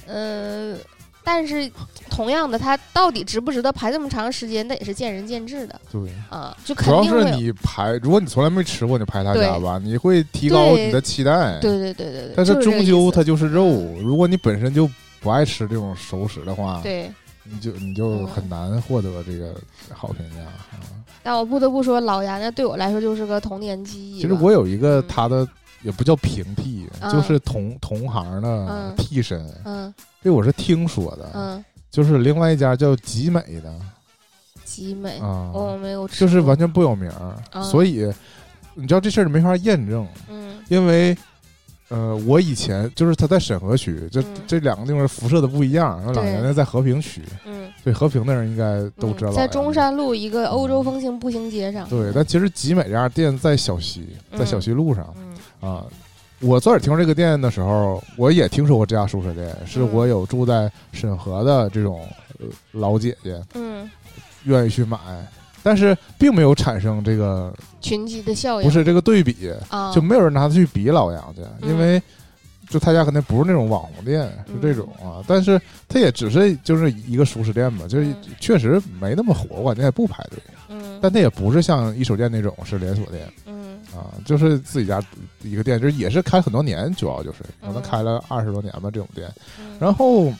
[0.04, 0.76] 嗯，
[1.24, 1.70] 但是
[2.10, 6.56] 同样的，它到底值不值得排这么长时间，那也是见仁见智的对，啊。
[6.64, 11.58] 就主要是你排，如果你从来没吃过，你排他家吧，你会提高你的期待。
[11.60, 12.32] 对对对对对。
[12.36, 13.64] 但是就是终究它就是肉，
[14.00, 14.88] 如果你本身就
[15.20, 17.10] 不爱吃这种熟食的话，对。
[17.44, 19.52] 你就你就嗯很难获得这个
[19.92, 20.42] 好评价。
[20.42, 20.52] 啊
[21.24, 24.20] 但我不得不说，老杨家对我来说就是个童年记忆。
[24.20, 25.46] 其实我有一个嗯他的
[25.82, 33.74] 也不叫平替，嗯就是同同行的嗯替身，嗯这我是听说的，嗯，就是另外一家叫集美的。
[34.64, 38.10] 集美，啊，我没有吃，就是完全不有名儿，嗯所以
[38.74, 40.52] 你知道这事儿没法验证，嗯。
[40.68, 41.14] 因为
[41.88, 44.26] 呃，我以前就是他在沈河区，这、嗯。
[44.46, 45.98] 这两个地方辐射的不一样。
[45.98, 49.74] 然后老对年的在和平区，嗯，对和平的人应该都知道、嗯在中。
[49.74, 51.86] 山路一个欧洲风情步行街上。
[51.90, 54.08] 对，但其实集美这家店在小西，
[54.38, 55.14] 在小西路上、
[55.60, 55.68] 嗯。
[55.70, 55.84] 啊。
[56.42, 62.06] 我最开始听说这个店的时候，我也听说过这家熟食店，是嗯我有住在沈河的这种
[62.40, 63.88] 呃老姐姐嗯，
[64.44, 64.98] 愿意去买，
[65.62, 68.68] 但是并没有产生这个群集的效应。
[68.68, 71.70] 不是这个对比，啊，就没有人拿它去比老杨家，嗯。
[71.70, 72.02] 因为
[72.68, 75.22] 就他家肯定不是那种网红店，是这种啊。
[75.28, 78.16] 但是他也只是就是一个熟食店吧，就是嗯。
[78.40, 80.38] 确实没那么火，我感觉也不排队。
[80.68, 83.32] 嗯，但他也不是像一手店那种是连锁店。
[83.46, 83.51] 嗯
[83.94, 85.02] 啊，就是自己家
[85.42, 89.28] 一个店，就是也是开很多年，主要就是可能嗯开了二十多年吧这种店。
[89.58, 90.32] 嗯然后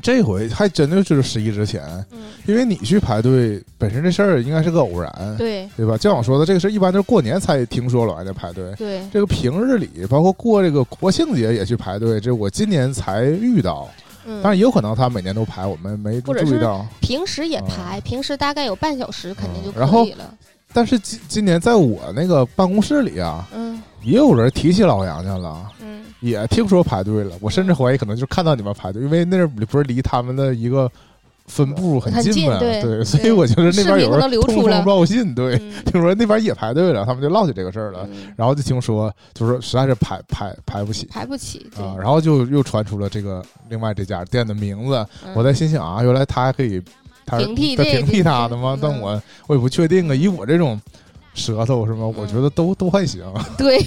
[0.00, 5.96] 这回还真的就是十一之前，嗯，因为你去排队本身这事儿应该是个偶然，对对吧？
[5.96, 8.72] 像我说的，这个事儿一般都是过年才听说老杨家排队。
[8.76, 13.88] 对，这个平日里，包括过这个国庆节也去排队，这我今年才遇到。
[14.24, 16.86] 嗯，当然也有可能他每年都排，我们没注意到。
[17.00, 20.32] 平时也排，平时大概有半小时，肯定就嗯然后可以了。
[20.72, 27.36] 但是今今年在我那个办公室里啊，嗯也有人提起老杨家了，嗯也听说排队了。
[27.40, 30.90] 我甚至怀疑可能就是看到你们排队，因为那不是离他们的一个
[31.46, 32.58] 分部很近嘛？
[32.58, 38.06] 近对所以我觉得那边有人通风报信，对，嗯听说那边也排队了，他们就唠起这个事儿了。
[38.12, 45.06] 嗯，然后就听说，就是说实在是排排排不起排不起，啊，然后就又传出了这个另外这家店的名字。
[45.24, 46.82] 嗯我在心想啊，原来他还可以，
[47.28, 48.74] 他平替这平替他的吗？
[48.74, 50.14] 嗯但我我也不确定啊。
[50.14, 50.80] 以我这种
[51.34, 52.06] 舌头是吗？
[52.16, 53.22] 我觉得都都还行
[53.58, 53.78] 对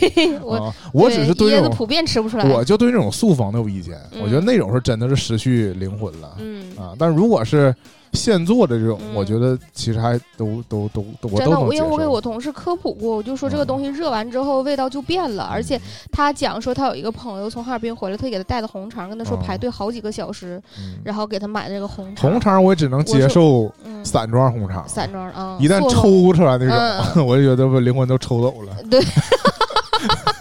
[0.42, 0.76] 我啊。
[0.94, 2.46] 我只是对椰这种，普遍吃不出来。
[2.46, 3.98] 我就对这种素方的有意见。
[4.14, 6.94] 嗯我觉得那种是真的是失去灵魂了嗯，啊。
[6.98, 7.76] 但如果是
[8.14, 9.16] 现做的这种，嗯。
[9.16, 12.06] 我觉得其实还都都都都我真的，因为我给。
[12.06, 13.68] 我同事科普过，我就说这个嗯。
[13.68, 15.80] 东西热完之后味道就变了，而且
[16.12, 21.00] 他讲说他有一个朋友从哈尔滨回来，特意给他带的红肠，跟他说哦排队好几个小时，嗯。
[21.06, 22.30] 然后给他买的这个红肠。
[22.32, 27.14] 红肠我也只能接受嗯，散装红肠，散装啊，一旦抽出来那嗯。
[27.14, 28.76] 种， 我就觉得把灵魂都抽走了。
[28.90, 29.00] 对，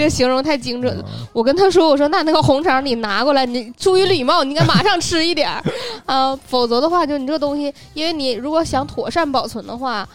[0.00, 1.04] 这形容太精准了。
[1.06, 5.62] 嗯我跟他说：“我说那那个红肠你拿过来，你出于礼貌，你应该马上吃一点儿
[6.04, 10.06] 啊，否则的话，就你这个东西，因为你如果想妥善保存的话，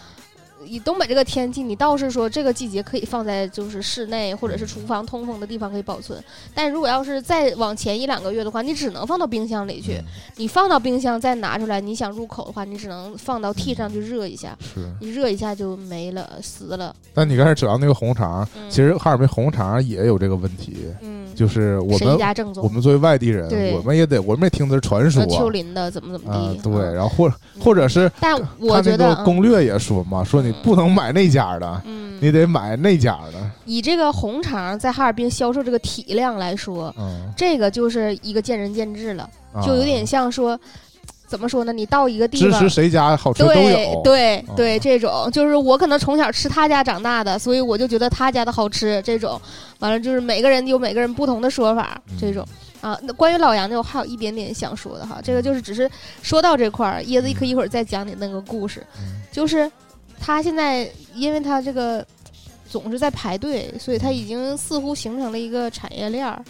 [0.65, 6.23] 以东北这个天气，你倒是说这个季节可以放在就是室内或者是厨房通风的地方可以保存，
[6.53, 10.01] 但如果要是再往前一两个月的话，你只能放到冰箱里去。
[10.37, 16.93] 你放到冰箱再拿出来，你想入口的话，你只能放到屉上去热一下，是，你热一下就没了，死了。
[17.13, 18.69] 但你刚才讲到那个红肠，嗯。
[18.69, 22.17] 其实哈尔滨红肠也有这个问题，嗯，就是我们？
[22.63, 25.21] 我们作为外地人，我们也得我们也听的是传说。
[25.21, 39.61] 啊丘陵的怎么怎么啊地？，对，嗯然后或或者是但我觉得，攻略也说嘛，说你嗯不能买那家的，嗯，你得买那家的，以这个红肠在哈尔滨销售这个体量来说，嗯，这个就是一个见仁见智了，啊。
[39.61, 40.57] 就有点像说，
[41.27, 41.73] 怎么说呢？
[41.73, 42.69] 你到一个地方支持。
[42.69, 49.01] 谁家好吃都对有，对嗯对，这种就是我可能从小吃他家长大的，所以我就觉得他家的好吃。
[49.03, 49.39] 这种
[49.79, 52.45] 完了就是每个人有每个人不同的说法，嗯这种
[52.81, 52.97] 啊。
[53.01, 55.89] 那关于老杨的，我还有一点点想说的哈，这个就是只是
[56.21, 59.69] 说到这块儿，椰子一颗一会儿再讲你那个故事，嗯就是
[60.19, 62.05] 他现在因为他这个
[62.69, 66.43] 总是在排队，所以他已经似乎形成了一个产业链儿。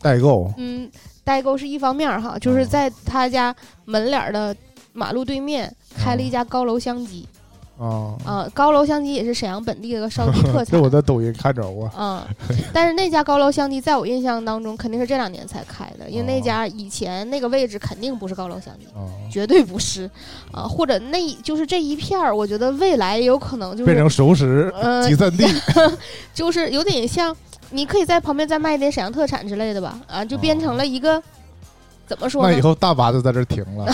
[0.00, 0.90] 代购，嗯，
[1.24, 3.54] 代购是一方面儿哈，就是在他家
[3.86, 4.54] 门脸儿的
[4.92, 7.26] 马路对面开了一家高楼香鸡
[7.76, 10.88] 啊，啊、高楼香鸡也是沈阳本地的个烧鸡特这产我。
[10.88, 12.24] 在抖音看着过，啊、
[12.72, 20.08] 但是那家高楼香鸡在我印象当中肯定是这两年才开的，因为那哦家以前那个位置肯定不是高楼香鸡，啊，绝对不是。
[20.52, 25.44] 啊，或者那就是这一片儿，我觉得未来也有可能就是变成熟食呃集散地，
[26.32, 27.36] 就是有点像，
[27.70, 31.22] 你可以在旁边再卖一点沈阳特产之类的吧，啊，就变成了一个、
[32.06, 32.50] 怎么说呢？
[32.50, 33.92] 那以后大巴就在这儿停了，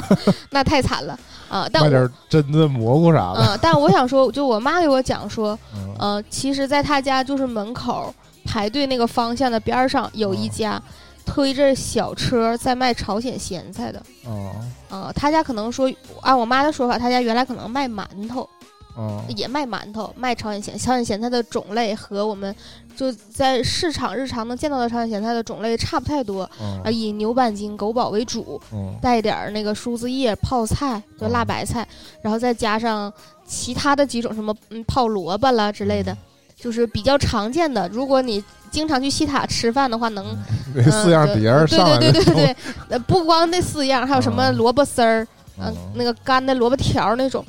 [0.50, 1.66] 那太惨了啊！
[1.72, 10.82] 但我卖点榛子、蘑菇啥的，啊，但我想说，就我妈给我讲说，嗯呃，其实在她家就是门口排队那个方向的边上有一哦家
[11.26, 14.02] 推着小车在卖朝鲜咸菜的。
[14.24, 14.52] 哦
[14.88, 15.88] 啊，他家可能说，
[16.22, 18.48] 按我妈的说法，他家原来可能卖馒头，
[18.94, 22.54] 哦也卖馒头，卖朝鲜咸朝鲜咸菜的种类和我们
[22.96, 31.86] 就在市场日常能见到的朝鲜咸菜的种类差不太多，啊，哦以牛板筋、狗宝为主，哦带点儿那个苏子叶、泡菜，就辣白菜，
[32.22, 33.12] 然后再加上
[33.46, 36.16] 其他的几种什么嗯泡萝卜啦之类的，
[36.56, 37.88] 就是比较常见的。
[37.88, 40.26] 如果你经常去西塔吃饭的话，能
[40.74, 42.56] 那四样碟儿对上来对对对的对对，
[42.90, 44.56] 呃，不光那四样，还有什么嗯。
[44.56, 45.26] 萝卜丝儿，
[45.58, 47.44] 嗯、哦那个干的萝卜条儿那种。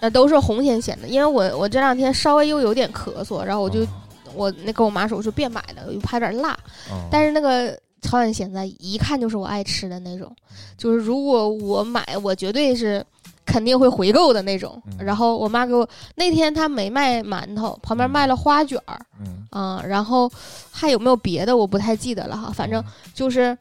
[0.00, 3.88] 嗯那都是红鲜咸的，因为我我这两天稍微又有点咳嗽，然后我就哦
[4.34, 6.58] 我那跟我妈说，我说别买了，又怕有点辣。
[6.90, 10.34] 嗯但是那个朝鲜咸菜一看就是我爱吃的那种，
[10.78, 13.04] 就是如果我买，我绝对是
[13.44, 14.80] 肯定会回购的那种。
[14.86, 20.30] 嗯然后我妈给我那天她没卖馒头，旁边卖了花卷儿，嗯，啊、然后
[20.70, 22.82] 还有没有别的我不太记得了哈，反正
[23.12, 23.54] 就是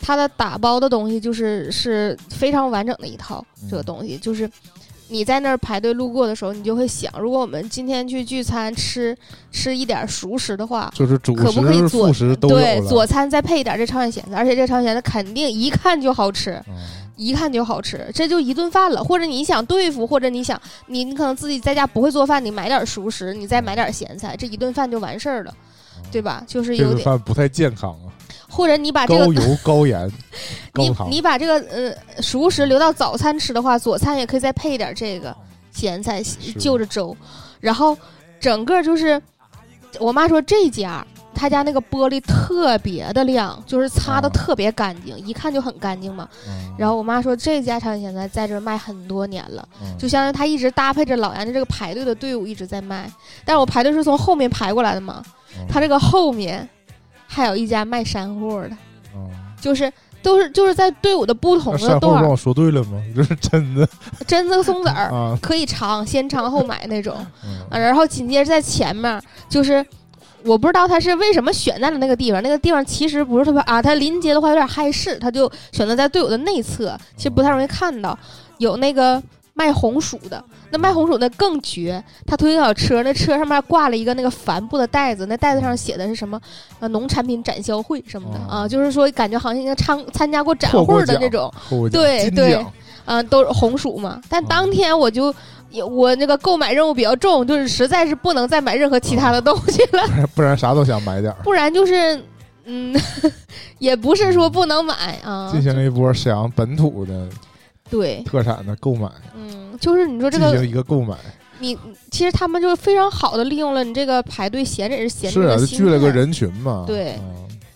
[0.00, 4.50] 它的打包的东西就是是非常完整的一套，嗯这个东西就是。
[5.08, 9.16] 你在那儿排队路过的时候，你就会想，如果我们今天去聚餐吃
[9.50, 12.88] 吃一点熟食的话，就是主可不可以食、佐副食都有对了。
[12.88, 16.74] 佐餐再配一点这朝鲜咸菜，而且这朝鲜咸菜肯定一看就好吃，嗯
[17.16, 19.02] 一看就好吃，这就一顿饭了。
[19.02, 25.54] 或者你想对付，或者你想你你可能自己在家不会做饭，你买点熟食，你再买点咸菜，这一顿饭就完事儿了，
[26.12, 26.44] 对吧？
[26.46, 28.12] 就是有点，饭不太健康啊，
[28.48, 30.10] 或者你把这个高油、高盐、
[30.72, 31.10] 高你糖。
[31.10, 35.36] 你把这个呃熟食留到早餐吃的话，佐餐也可以再配一点这个
[35.72, 36.22] 咸菜
[36.58, 37.16] 就着粥，
[37.60, 37.96] 然后
[38.40, 39.20] 整个就是
[39.98, 41.06] 我妈说这家。
[41.38, 46.26] 他家那个玻璃特别的亮，就是擦的啊特别干净，一看就很干净嘛。
[46.48, 53.12] 嗯然后我妈说这家朝鲜咸菜在这卖很多年了，嗯就相当于他一直搭配着老杨的这个排队的队伍一直在卖。
[53.44, 55.22] 但是我排队是从后面排过来的嘛，
[55.58, 56.66] 嗯他这个后面
[57.36, 58.70] 还有一家卖山货的，
[59.14, 63.02] 嗯就是都是就是在队伍的不同的段儿，帮我说对了吗？
[63.14, 63.88] 这是榛子
[64.26, 65.38] 榛子和松子儿啊。
[65.42, 67.14] 可以尝，先尝后买那种。
[67.44, 69.84] 嗯啊，然后紧接着在前面就是。
[70.44, 78.16] 我不知道他是为什么选在了那个地方，那个地方其实不是特别啊，他临街的话有点碍事，他就选择在队伍的内侧，其实不太容易看到。
[78.58, 79.20] 有那个
[79.54, 86.40] 卖红薯的，那卖红薯那更绝，他推个小车，那车上面挂了一个那个帆布的袋子，那袋子上写的是什么？
[86.80, 91.52] 呃，农产品展销会什么的、哦啊，就是说感觉好像应该参参加过展会的那种，
[91.90, 92.72] 对对奖
[93.06, 94.20] 嗯、都是红薯嘛。
[94.28, 95.34] 但当天我就。
[95.68, 101.36] 也我那个购买任务比较重，就是实在是不能再买任何其他的东西了，不然不然啥都想买点儿。
[101.42, 102.18] 不然就是，
[102.66, 102.96] 嗯，
[103.78, 105.50] 也不是说不能买啊。
[105.50, 107.28] 进行了一波沈阳本土的
[107.90, 111.16] 对，特产的购买，嗯，就是你说这进行个，一个购买。
[111.58, 111.78] 你
[112.10, 116.84] 其实他们就非常好的利用了你这个排队闲着也是闲是啊，着的心就聚了个，人群嘛。
[116.86, 117.18] 对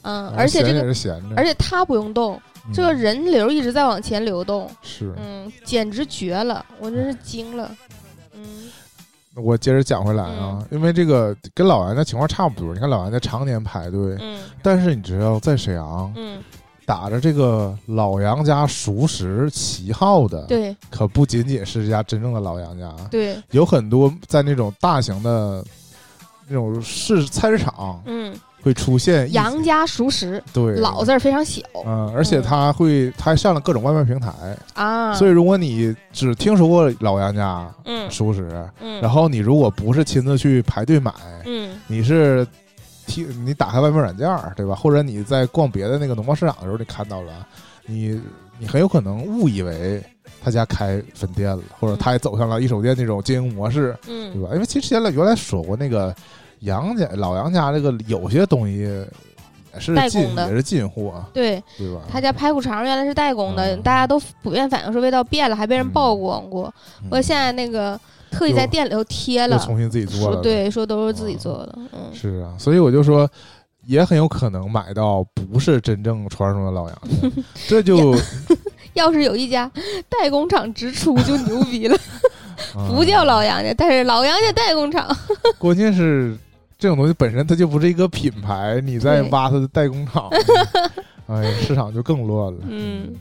[0.03, 5.15] 嗯，而且这个，是闲着，而且他不用动，嗯这个人流一直在往前流动，是。
[5.17, 7.75] 嗯，简直绝了，我真是惊了，
[8.35, 8.71] 嗯
[9.37, 12.75] 我接着讲回来啊，因为这个跟老杨的情况差不多。
[12.75, 16.43] 你看老杨家常年排队，嗯但是你知道在沈阳嗯，
[16.91, 20.77] 打着这个老杨家熟食旗号的，对。
[20.91, 25.65] 可不仅仅是这家真正的老杨家，对，有很多在那种大型的
[26.49, 30.75] 那种市菜市场嗯，会出现杨家熟食，对。
[30.75, 31.63] 老字儿非常小。
[31.87, 34.33] 嗯，而且他会，他还上了各种外卖平台，
[34.75, 38.11] 啊，所以如果你只听说过老杨家嗯。
[38.11, 41.15] 熟食，嗯，然后你如果不是亲自去排队买，
[41.47, 41.71] 嗯。
[41.87, 42.45] 你是
[43.11, 44.75] 听你打开外卖软件儿，对吧？
[44.75, 47.47] 或者你在逛别的那个农贸市场的时候，你看到了，
[47.87, 48.21] 你
[48.59, 50.03] 你很有可能误以为
[50.43, 54.51] 他家开分店了，或者他也走向了一手店那种经营模式，嗯对嗯吧？
[54.55, 56.15] 因为其实原来原来说过那个
[56.61, 58.79] 杨家老杨家这个有些东西
[59.73, 61.63] 也是进代工的也是进货，对。
[61.79, 62.01] 对吧？
[62.11, 66.73] 他家排骨肠原来是代工的，嗯大家都普遍反映说味道变了，还被人嗯曝光过。
[67.03, 67.99] 嗯我现在那个
[68.31, 71.79] 特意在店里头贴了，重新自己做了，，对，说都是自己做的。
[71.93, 73.29] 嗯，是啊，所以我就说。
[73.87, 78.15] 也很有可能买到不是真正传说中的老杨家， 这就
[78.93, 79.69] 要是有一家
[80.07, 81.97] 代工厂直出就牛逼了，
[82.89, 85.09] 不啊叫老杨家，但是老杨家代工厂。
[85.59, 86.37] 关键是
[86.79, 90.29] 这种东西本身它就不是一个品牌，你在挖它的代工厂，
[91.27, 92.61] 哎呀，市场就更乱了。
[92.69, 93.15] 嗯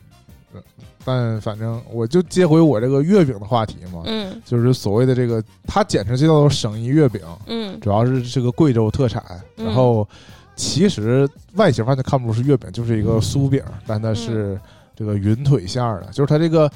[1.10, 9.24] 但反正我就接回我这个月饼的话题嘛，嗯就是所谓的这个，它简称就叫做省一月饼，嗯主要是这个贵州特产。
[9.58, 10.08] 嗯然后
[10.56, 14.60] 其实外形上就看不出是月饼，就是一个酥饼，但它是
[14.96, 16.72] 这个云腿馅儿的，就是它这个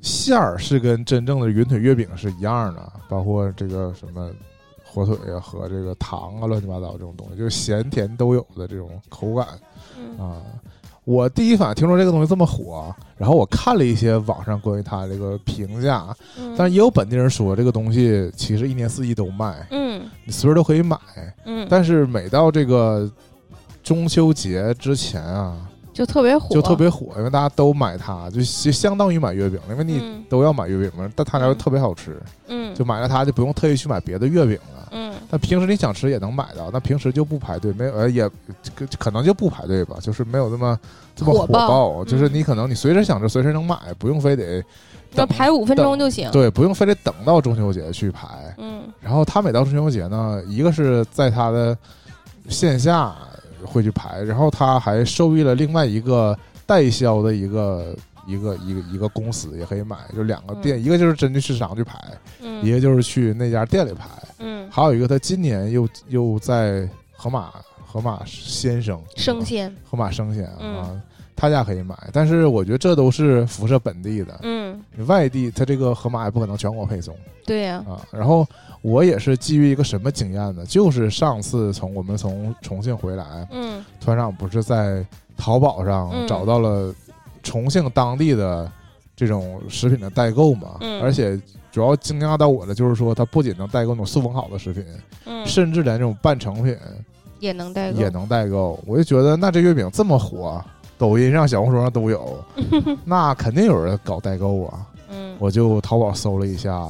[0.00, 4.28] 馅儿是跟真正的云腿月饼是一样的，包括这个什么
[4.84, 9.46] 火腿啊和这个糖啊乱七八糟这种东西，就是咸甜都有的这种口感
[9.96, 10.42] 嗯啊。
[11.08, 20.02] 我第一反应听说这个东西这么火，然后我看了一些网上关于它这个评价，嗯，但是也有本地人说这个东西其实一年四季都卖，嗯。
[20.26, 20.98] 你随时都可以买。
[21.46, 23.10] 嗯，但是每到这个
[23.82, 25.56] 中秋节之前啊，
[25.98, 34.88] 就特别火，就特别火，因为大家都买它，就就相当于买月饼，因为你嗯都要买月饼嘛，但它家又特别好吃，嗯就买了它就不用特意去买别的月饼了。
[34.92, 38.28] 嗯但平时你想吃也能买到，那平时就不排队，没有呃也
[38.76, 40.78] 可可能就不排队吧，就是没有那么
[41.16, 44.58] 这么火火爆就是嗯你可能你随时想吃随时能买，不用非得
[45.14, 46.30] 要等排五分钟就行。
[46.30, 48.28] 对，不用非得等到中秋节去排。
[48.56, 51.76] 嗯然后他每到中秋节呢，一个是在他的
[52.48, 53.16] 线下
[53.64, 57.96] 会去排，然后他还受益了另外一个代销的一个
[58.26, 61.98] 一个一个一个公司也可以买，就两个店，嗯一个就是真去市场去排，
[62.40, 64.06] 一嗯个就是去那家店里排，
[64.38, 67.52] 嗯，还有一个他今年又又在河马
[67.84, 69.74] 河马先生生鲜。
[69.84, 70.90] 河马生鲜啊。
[71.38, 77.14] 嗯他家可以买，但是我觉得这都是辐射本地的，嗯，你外地他这个盒马也不可能全国配送。
[77.46, 77.84] 对呀。
[77.88, 78.44] 啊，然后
[78.82, 80.66] 我也是基于一个什么经验呢？
[80.66, 86.92] 就是上次从我们从重庆回来，嗯团长不是在淘宝上嗯找到了
[87.44, 88.68] 重庆当地的
[89.14, 90.78] 这种食品的代购嘛？
[90.80, 94.84] 嗯而且主要惊讶到我的就是说，它不仅能代购那种塑封好的食品，
[95.26, 96.76] 嗯，甚至连这种半成品
[97.38, 98.00] 也能代购。
[98.00, 98.76] 也能代购。
[98.84, 100.60] 我就觉得，那这月饼这么火，
[100.98, 102.36] 抖音上、小红书上都有，
[103.04, 104.86] 那肯定有人搞代购啊。
[105.10, 106.86] 嗯我就淘宝搜了一下，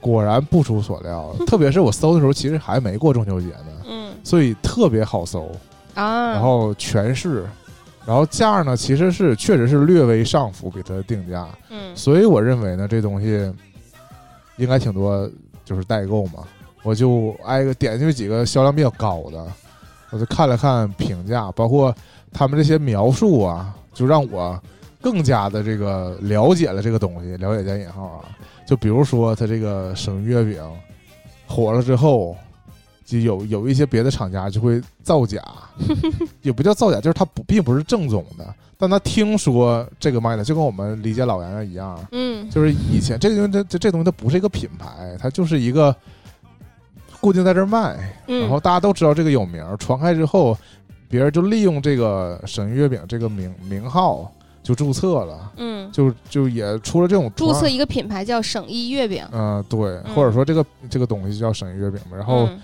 [0.00, 1.34] 果然不出所料。
[1.46, 5.48] 特别是我搜的时候，其实还没过中秋节呢，嗯所以特别好搜。
[5.94, 7.46] 啊，然后全是，
[8.04, 11.48] 然后价呢其实是确实是略微上浮，给它的定价。
[11.70, 13.52] 嗯所以我认为呢，这东西
[14.56, 15.30] 应该挺多，
[15.64, 16.42] 就是代购嘛。
[16.82, 19.46] 我就挨个点进去几个销量比较高的，
[20.14, 21.92] 我就看了看评价，包括
[22.32, 24.56] 他们这些描述啊，就让我
[25.02, 28.24] 更加的这个了解了这个东西，了解加引号啊。
[28.64, 30.62] 就比如说，它这个省月饼
[31.48, 32.36] 火了之后，
[33.04, 35.42] 就有有一些别的厂家就会造假，
[36.42, 45.94] 也不叫造假，就是它不并不是正宗的，但他听说这个卖的，就跟我们理解老杨洋一样，嗯就是以前这个东西它这这东西它不是一个品牌，它就是一个
[47.24, 47.96] 固定在这儿卖，
[48.26, 50.54] 嗯，然后大家都知道这个有名儿，传开之后，
[51.08, 54.30] 别人就利用这个省鱼月饼这个名名号
[54.62, 55.90] 就注册了，嗯。
[55.90, 60.14] 就就也出了这种注册一个品牌叫省一月饼，嗯、对，嗯。
[60.14, 62.60] 或者说这个这个东西叫省一月饼嘛，然后嗯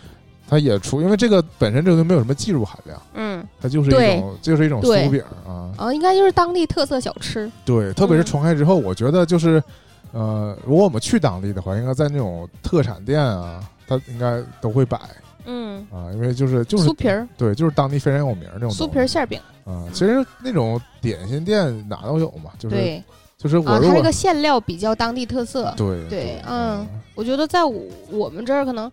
[0.46, 3.42] 它也出，因为这个本身这个东西没有什么技术含量，嗯。
[3.62, 8.26] 它就是一种就是一种酥饼啊，啊，应该就是当地特色小吃，对，特别是嗯。
[8.26, 9.62] 传开之后，我觉得就是，
[10.12, 13.60] 呃，如果我们去当地的话，应该在那种特产店啊，
[13.90, 14.96] 它应该都会摆
[15.44, 19.84] 嗯，啊，因为就是就是酥皮儿、对，就是当地非常有名儿那种酥皮儿馅儿饼，啊。
[19.92, 23.02] 其实那种点心店哪都有嘛，就是对
[23.36, 26.86] 就是我啊，它这个馅料比较当地特色，对对嗯
[27.16, 28.90] 我觉得在我我们这儿可能，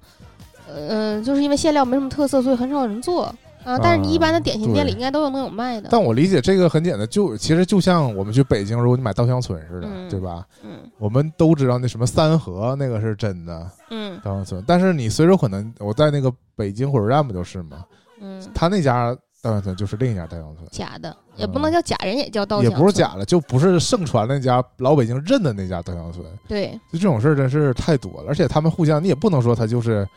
[0.74, 3.34] 嗯、就是因为馅料没什么特色，所以很少有人做
[3.68, 3.80] 啊。
[3.82, 5.90] 但是你一般的点心店里应该都有能有卖的。
[5.92, 10.46] 但我理解这个很简单，就其实就像我们去北京，如果你买稻香村似的，嗯对吧？
[10.64, 17.84] 嗯我们都知道那什么三河那个是真的嗯稻香村，但是你随手可能我在那个北京火车站不就是吗？
[18.20, 20.68] 嗯，他那家稻香村就是另一家稻香村。
[20.72, 22.78] 假的也不能叫假人，也叫稻香嗯也。
[22.78, 28.26] 不是假的，就不是盛传那家老北京认的那家稻香村，对，就这种事儿真是太多了。
[28.28, 30.08] 而且他们互相，你也不能说他就是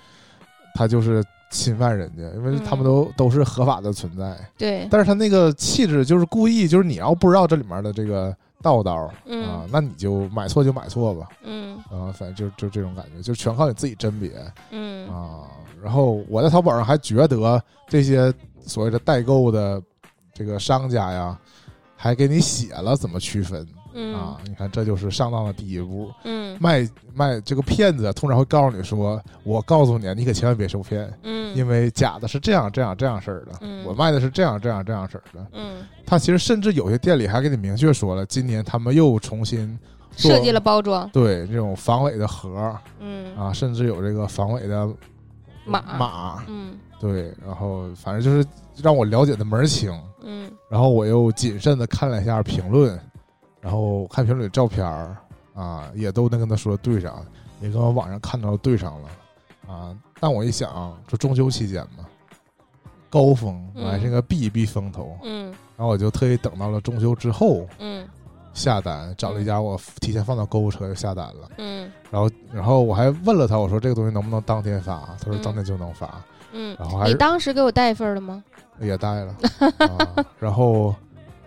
[0.74, 4.36] 他就是侵犯人家，因为嗯他们都、都是合法的存在。
[4.56, 14.32] 对，但是他那个气质就是故意，就是你要不知道这里面的这个道道啊嗯，那你就买错就买错吧，嗯啊，反正就就这种感觉，就全靠你自己甄别
[14.70, 15.44] 嗯啊。
[15.82, 18.32] 然后我在淘宝上还觉得这些
[18.64, 19.82] 所谓的代购的
[20.32, 21.38] 这个商家呀，
[21.96, 23.66] 还给你写了怎么区分。
[23.92, 24.14] 嗯。
[24.14, 26.10] 啊，你看这就是上当的第一步。
[26.24, 26.56] 嗯。
[26.60, 33.84] 卖卖这个骗子通常会告诉你说：“我告诉你，你可千万别受骗，嗯，因为假的是这样这样这样式儿的，嗯。
[33.84, 35.46] 我卖的是这样这样这样式儿的。
[35.52, 39.78] 嗯”他其实甚至有些店里还给你明确说了，今年他们又重新
[40.16, 43.36] 设计了包装，对这种防伪的盒儿嗯。
[43.36, 44.86] 啊，甚至有这个防伪的
[45.64, 46.78] 码码，嗯。
[47.00, 48.46] 对，然后反正就是
[48.82, 49.90] 让我了解的门儿清。
[50.22, 50.50] 嗯。
[50.68, 53.00] 然后我又谨慎的看了一下评论，
[53.60, 55.16] 然后看评论里照片儿
[55.54, 57.24] 啊，也都能跟他说对上，
[57.60, 59.08] 也跟我网上看到对上了。
[59.68, 59.96] 啊。
[60.18, 62.06] 但我一想，这中秋期间嘛，
[63.08, 63.84] 高峰嗯。
[63.84, 65.46] 我还是应该避一避风头，嗯。
[65.76, 68.06] 然后我就特意等到了中秋之后嗯。
[68.52, 71.50] 下单，找了一家我提前放到购物车就下单了。
[71.58, 71.90] 嗯。
[72.10, 75.00] 然后，然后我还问了他，我说这个东西能不能当天发？
[75.18, 75.42] 他说嗯。
[75.42, 76.76] 当天就能发，嗯。
[76.78, 78.42] 然后还是你当时给我带一份儿了吗？
[78.80, 79.36] 也带了。
[79.78, 80.94] 啊，然后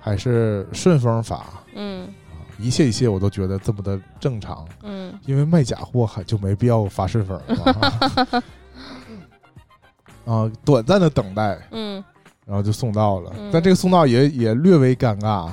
[0.04, 1.46] 还是顺丰发。
[1.74, 2.08] 嗯
[2.60, 8.44] 一切一切我都觉得这么的正常，嗯因为卖假货还就没必要发顺丰了。
[10.26, 12.04] 啊，短暂的等待，嗯
[12.46, 15.50] 然后就送到了，嗯但这个送到也也略微尴尬。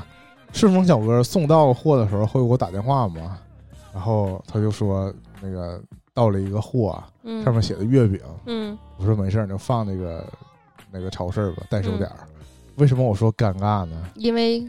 [0.53, 3.39] 顺丰小哥送到货的时候会给我打电话嘛，
[3.95, 5.81] 然后他就说那个
[6.13, 7.01] 到了一个货
[7.45, 10.27] 上面写的月饼，嗯我说没事儿，你就放那个
[10.91, 12.17] 那个超市吧，代收点儿。
[12.21, 12.30] 嗯
[12.81, 13.97] 为什么我说尴尬呢？
[14.15, 14.67] 因为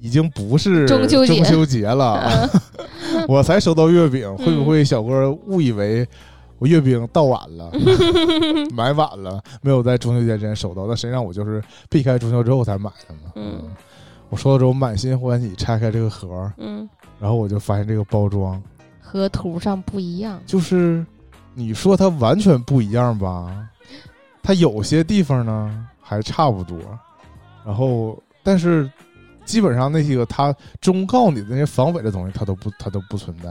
[0.00, 1.36] 已经不是中秋节。
[1.36, 2.48] 中秋节了，
[3.28, 6.06] 我才收到月饼，会不会小哥误以为
[6.58, 7.70] 我月饼到晚了，
[8.74, 10.86] 买晚了，没有在中秋节之前收到？
[10.86, 13.32] 那实际上我就是避开中秋之后才买的嘛。
[13.34, 13.62] 嗯。
[14.28, 16.88] 我收到之后满心欢喜，拆开这个盒儿，嗯。
[17.20, 18.60] 然后我就发现这个包装
[19.00, 21.04] 和图上不一样，就是
[21.54, 23.54] 你说它完全不一样吧，
[24.42, 26.76] 它有些地方呢还差不多，
[27.66, 28.88] 然后但是
[29.44, 33.50] 基本上那些个他忠告你的那些防伪的东西，它都不它都不存在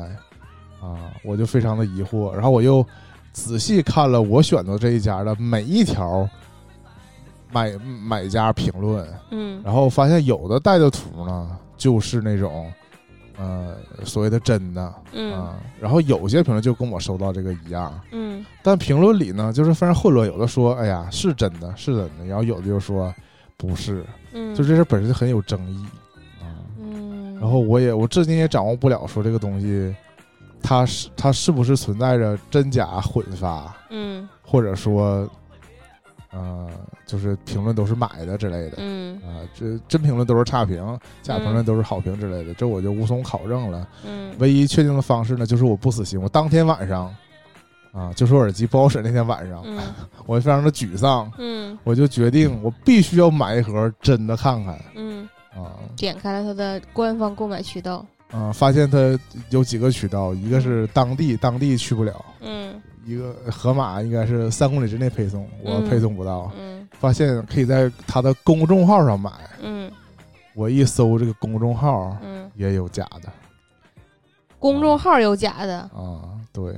[0.82, 2.86] 啊，我就非常的疑惑，然后我又
[3.34, 6.28] 仔细看了我选择这一家的每一条
[7.52, 9.62] 买买家评论，嗯。
[9.64, 12.72] 然后发现有的带的图呢就是那种
[13.38, 14.94] 呃所谓的真的。
[15.12, 15.34] 嗯。
[15.34, 18.46] 啊，然后有些评论就跟我收到这个一样，嗯。
[18.64, 23.14] 但评论里呢就是非常混乱，有的说哎呀是真的是真的，然后有的就说
[23.58, 25.86] 不是，嗯，就这事本身就很有争议
[26.42, 26.46] 啊。
[26.80, 29.96] 嗯，然后我也我至今也掌握不了说这个东西，
[30.62, 35.30] 它是它是不是存在着真假混发，嗯或者说
[36.32, 36.70] 呃
[37.06, 38.78] 就是评论都是买的之类的。
[38.80, 43.88] 嗯啊，这真评论都是差评，假评论都是好评之类的，这我就无从考证了。
[44.06, 46.22] 嗯唯一确定的方式呢，就是我不死心。
[46.22, 47.16] 我当天晚上，
[47.96, 49.80] 啊，就说耳机不好使那天晚上，嗯。
[50.28, 51.78] 我非常的沮丧，嗯。
[51.84, 55.80] 我就决定我必须要买一盒真的看看嗯，啊。
[55.96, 58.52] 点开了它的官方购买渠道，啊！
[58.52, 58.98] 发现它
[59.50, 62.82] 有几个渠道，一个是当地，当地去不了；嗯。
[63.06, 66.52] 一个盒马应该是三公里之内配送，我嗯配送不到。
[66.60, 66.88] 嗯。
[67.00, 69.32] 发现可以在他的公众号上买，
[69.62, 69.92] 嗯。
[70.56, 73.30] 我一搜这个公众号嗯，也有假的
[74.58, 76.74] 公众号有假的，啊，对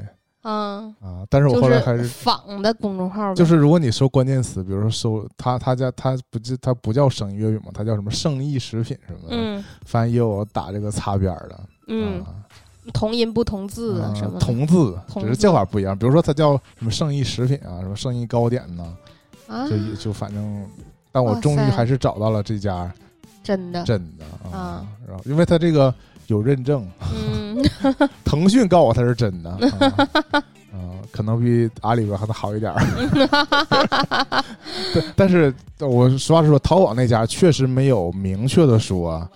[0.50, 9.62] 嗯，啊，但是我后来还是仿的公众号，就是如果你搜关键词，比如说搜他他家他不就他不叫生意月饼嘛，他叫什么圣意食品什么的，嗯。
[9.86, 12.36] 反正也有打这个擦边儿的，嗯，啊。
[12.94, 15.98] 同音不同字啊啊什么的，同字，只是叫法不一样。
[15.98, 18.84] 比如说它叫什么圣意食品啊，什么圣意糕点呐、
[19.48, 20.66] 啊就，就反正，
[21.12, 22.90] 但我终于还是找到了这家
[23.44, 25.94] 真的，真的啊啊，然后因为它这个
[26.28, 27.58] 有认证，嗯
[28.24, 29.50] 腾讯告诉我它是真的。
[29.80, 32.84] 啊啊，可能比阿里边还能好一点儿，
[34.94, 39.28] 但但是我实话实说，淘宝那家确实没有明确的说，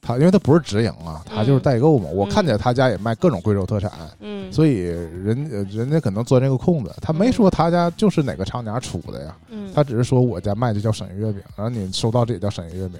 [0.00, 2.08] 他因为他不是直营啊，他就是代购嘛。
[2.08, 12.98] 我看见他家也卖各种贵州特产，嗯所以人呃人家可能钻这个空子，他没说他家就是哪个厂家出的呀，嗯，他只是说我家卖的叫省鱼月饼，然后你收到这也叫省鱼月饼，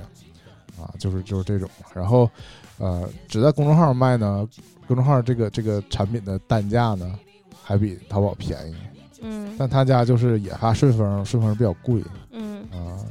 [0.80, 1.68] 啊，就是就是这种。
[1.94, 2.30] 然后
[2.78, 4.48] 呃，只在公众号卖呢，
[4.86, 7.18] 公众号这个这个产品的单价呢
[7.62, 8.74] 还比淘宝便宜，
[9.20, 13.02] 嗯但他家就是也发顺丰，顺丰比较贵嗯啊。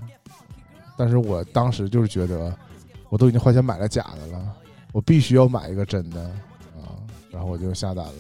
[0.98, 2.58] 但是我当时就是觉得，
[3.10, 4.56] 我都已经花钱买了假的了，
[4.94, 6.22] 我必须要买一个真的
[6.76, 6.96] 啊，
[7.30, 8.14] 然后我就下单了。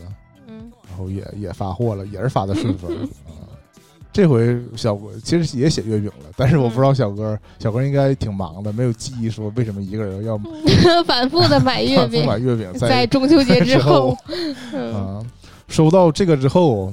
[0.47, 2.91] 嗯然后也也发货了，也是发的顺丰
[3.25, 3.46] 啊。
[4.17, 10.35] 这回小哥其实也写月饼了，但是我不知道小哥，小哥应该挺忙的，没有记忆说为什么一个人要
[11.05, 14.17] 反复的买月饼，买月饼在中秋节之 之后。
[14.73, 15.23] 啊。
[15.67, 16.91] 收到这个之后，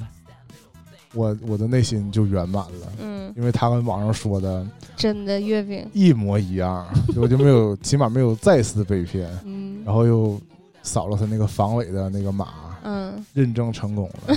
[1.14, 9.82] 我我的内心就圆满了，嗯，因为他们网上说的真的月饼，一模一样，我就没有起码没有再次被骗，嗯。
[9.82, 10.38] 然后又
[10.82, 12.48] 扫了他那个防伪的那个码，
[12.82, 14.36] 嗯认证成功了。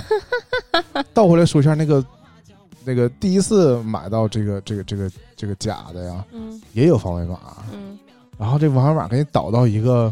[1.12, 2.02] 倒回来说一下那个
[2.88, 7.38] 那个第一次买到这个这个这个这个假的呀，嗯也有防伪码，
[7.70, 7.98] 嗯
[8.38, 10.10] 然后这防伪码给你导到一个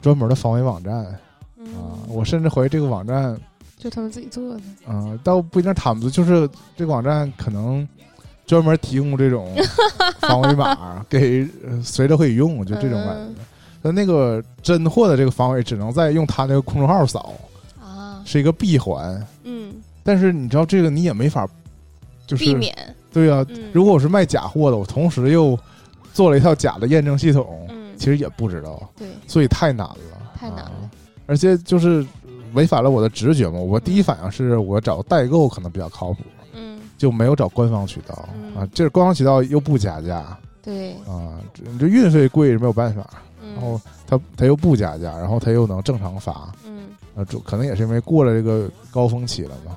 [0.00, 3.36] 专门的防伪网站啊，我甚至怀疑这个网站，
[3.76, 7.86] 就他们自己做的，啊、倒不一定他们，就是这个网站可能
[8.46, 9.52] 专门提供这种
[10.20, 13.42] 防伪码给呃随着可以用，就这种感觉
[13.82, 13.94] 嗯。
[13.94, 17.34] 那个真货的这个防伪只能在用他那个公众号扫，
[17.80, 19.26] 啊，是一个闭环。
[19.44, 21.48] 嗯，但是你知道这个你也没法，
[22.26, 22.74] 就是避免，
[23.12, 23.70] 对啊、嗯。
[23.72, 25.58] 如果我是卖假货的，我同时又
[26.12, 29.96] 做了一套假的验证系统，嗯，其实也不知道，对，所以太难了，
[30.38, 30.64] 太难了。
[30.64, 30.90] 啊。
[31.26, 32.04] 而且就是
[32.54, 33.58] 违反了我的直觉嘛。
[33.58, 36.20] 我第一反应是我找代购可能比较靠谱，
[36.54, 38.54] 嗯，就没有找官方渠道、嗯。
[38.56, 38.68] 啊。
[38.72, 43.08] 这官方渠道又不加价对，啊，这这运费贵是没有办法，
[43.42, 43.54] 嗯。
[43.54, 46.88] 然后他他又不加价，然后他又能正常发，嗯。
[47.16, 49.76] 啊，主可能也是因为过了这个高峰期了嘛。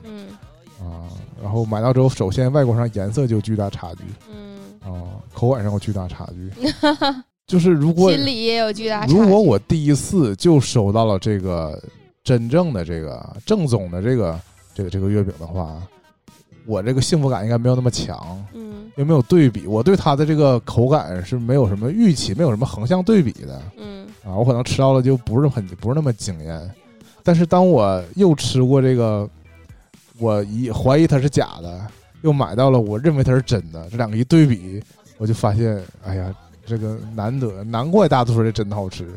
[0.81, 1.03] 嗯啊，
[1.41, 6.71] 然后买到之后，首先外观上颜色就巨大差距嗯，啊，口感上有巨大差距。
[7.47, 11.81] 就是如果心里也有巨大差距，如果我第一次就收到了这个
[12.23, 14.39] 真正的这个正宗的这个
[14.73, 15.81] 这个这个月饼的话，
[16.65, 26.71] 我这个幸福感应该没有那么强，嗯因为没有对比，我对它的这个口感是没有什么预期，没有什么横向对比的嗯啊，我可能吃到了就不是很不是那么惊艳。
[27.23, 29.27] 但是当我又吃过这个，
[30.19, 31.81] 我一怀疑它是假的，
[32.21, 34.83] 又买到了我认为它是真的，这两个一对比，
[35.17, 36.33] 我就发现，哎呀，
[36.65, 39.07] 这个难得，难怪大多数人真的好吃，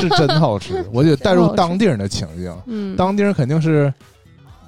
[0.00, 0.84] 是真好吃。
[0.92, 3.92] 我就带入当地人的情境， 嗯，当地人肯定是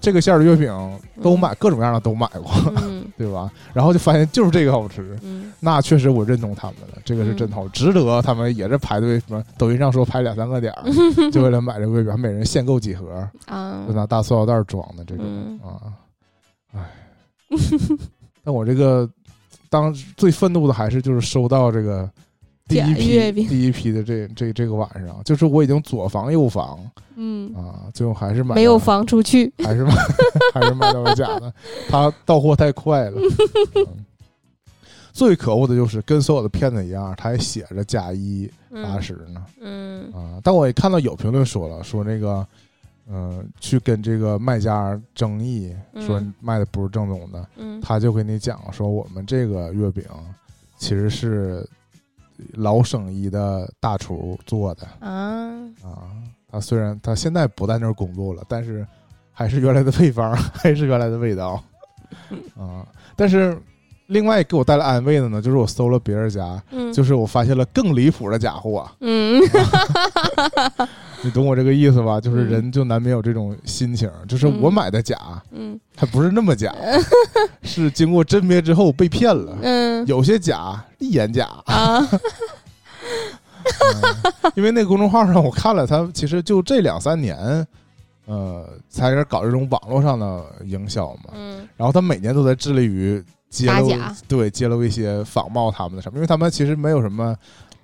[0.03, 2.51] 这个馅儿的月饼都买，各种各样的都买过，
[2.83, 3.03] 嗯。
[3.17, 3.49] 对吧？
[3.73, 5.53] 然后就发现就是这个好吃，嗯。
[5.61, 10.83] 那确实我认同他们了，这个是真好，值得他们也是排队，什么抖音上说排两三个点儿，
[11.31, 13.85] 就为了买这个月饼，还每人限购几盒，啊。
[13.87, 15.61] 就拿大塑料袋装的这种、嗯。
[15.61, 15.93] 啊，
[16.75, 16.91] 哎，
[18.43, 19.09] 但我这个
[19.69, 22.11] 当最愤怒的还是就是收到这个
[22.69, 26.79] 第一批第一批的这这这个晚上，就是我已经左防右防
[27.17, 29.93] 嗯，啊，最后还是买没有防出去，还是买
[30.55, 31.53] 还是买到了假的，
[31.89, 33.21] 他到货太快了。
[33.77, 34.05] 嗯
[35.15, 40.41] 最可恶的就是跟所有的骗子一样，他还写着假一八嗯十呢嗯啊！
[40.43, 42.47] 但我也看到有评论说了，说那个
[43.11, 50.03] 嗯、去跟这个卖家争议，说嗯卖的不是正宗的，嗯他就跟你讲说我们这个月饼
[50.79, 51.69] 其实是
[52.53, 55.51] 老生意的大厨做的啊，
[55.83, 56.11] 啊。
[56.51, 58.87] 他虽然他现在不在那儿工作了，但是
[59.33, 61.63] 还是原来的配方， 还是原来的味道
[62.57, 62.87] 啊。
[63.17, 63.57] 但是
[64.13, 68.89] 另外给我带来安慰的呢，就是我搜了别人家，嗯，就是我发现了更离谱的假货。
[69.01, 69.41] 嗯。
[71.25, 72.21] 你懂我这个意思吧？
[72.21, 72.49] 就是嗯。
[72.49, 75.17] 人就难免有这种心情，就是我买的假，
[75.53, 75.79] 嗯。
[75.95, 76.75] 它不是那么假，
[77.63, 79.57] 是经过甄别之后被骗了。
[79.63, 80.07] 嗯。
[80.07, 81.99] 有些假一眼假，啊，
[83.63, 87.67] 嗯因为那个公众号上我看了，他其实就这两三年，
[88.27, 91.31] 呃，才开始搞这种网络上的营销嘛。
[91.35, 91.67] 嗯。
[91.77, 93.23] 然后他每年都在致力于
[93.53, 97.37] 揭露打假，对揭露一些仿冒他们的什么，因为他们其实没有什么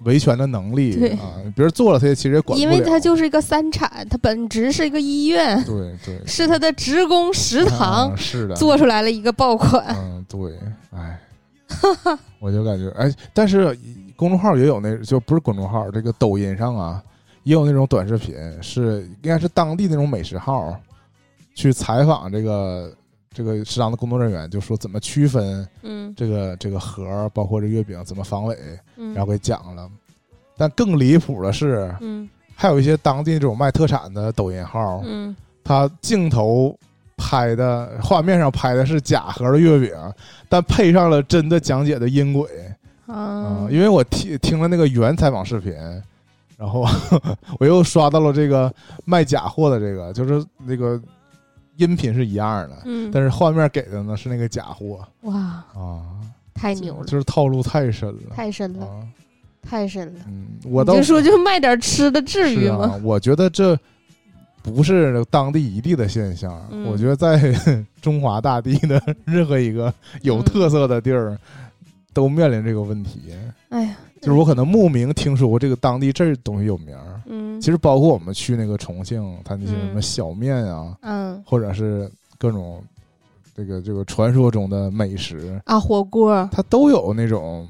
[0.04, 2.60] 维权的能力对啊，别人做了他也其实也管不了。
[2.60, 10.58] 因为它就是一个三产，它本质是一个医院，对 对是它的职工食堂啊是的，做出来了一个爆款，嗯，对，
[10.92, 11.20] 哎，
[12.38, 13.76] 我就感觉，哎，但是
[14.16, 17.02] 公众号也有那，就不是公众号，这个抖音上啊，
[17.42, 20.74] 也有那种短视频，是应该是当地那种美食号，
[21.54, 22.92] 去采访这个
[23.32, 26.14] 这个食堂的工作人员，就说怎么区分嗯。
[26.16, 28.56] 这个这个盒儿，包括这月饼怎么防伪，
[28.96, 29.88] 嗯，然后给讲了。
[30.56, 32.28] 但更离谱的是，嗯。
[32.54, 35.34] 还有一些当地这种卖特产的抖音号，嗯。
[35.62, 36.76] 他镜头
[37.16, 39.92] 拍的画面上拍的是假盒的月饼，
[40.48, 42.48] 但配上了真的讲解的音轨
[43.06, 45.74] 啊、啊，因为我听听了那个原采访视频，
[46.56, 46.86] 然后
[47.60, 48.72] 我又刷到了这个
[49.04, 51.00] 卖假货的这个，就是那个
[51.78, 55.00] 音频是一样的，嗯，但是画面给的呢是那个假货。
[55.22, 55.34] 哇，
[55.74, 56.02] 啊，
[56.54, 59.02] 太牛了，就是套路太深了，太深了，啊，
[59.62, 60.20] 太深了。
[60.26, 62.92] 嗯，我倒你就说就卖点吃的，至于吗？
[62.92, 63.78] 啊，我觉得这
[64.62, 66.84] 不是当地一地的现象，嗯。
[66.86, 67.54] 我觉得在
[68.02, 71.38] 中华大地的任何一个有特色的地儿，
[72.12, 73.32] 都面临这个问题。
[73.68, 80.02] 哎呀，就是我可能慕名听说过这个当地这东西有名儿，嗯，其实包括我们去那个重庆，它那些什么嗯。
[80.02, 81.42] 小面啊，嗯。
[81.46, 82.82] 或者是各种
[83.54, 87.68] 这个这个传说中的美食，啊，火锅，它都有那种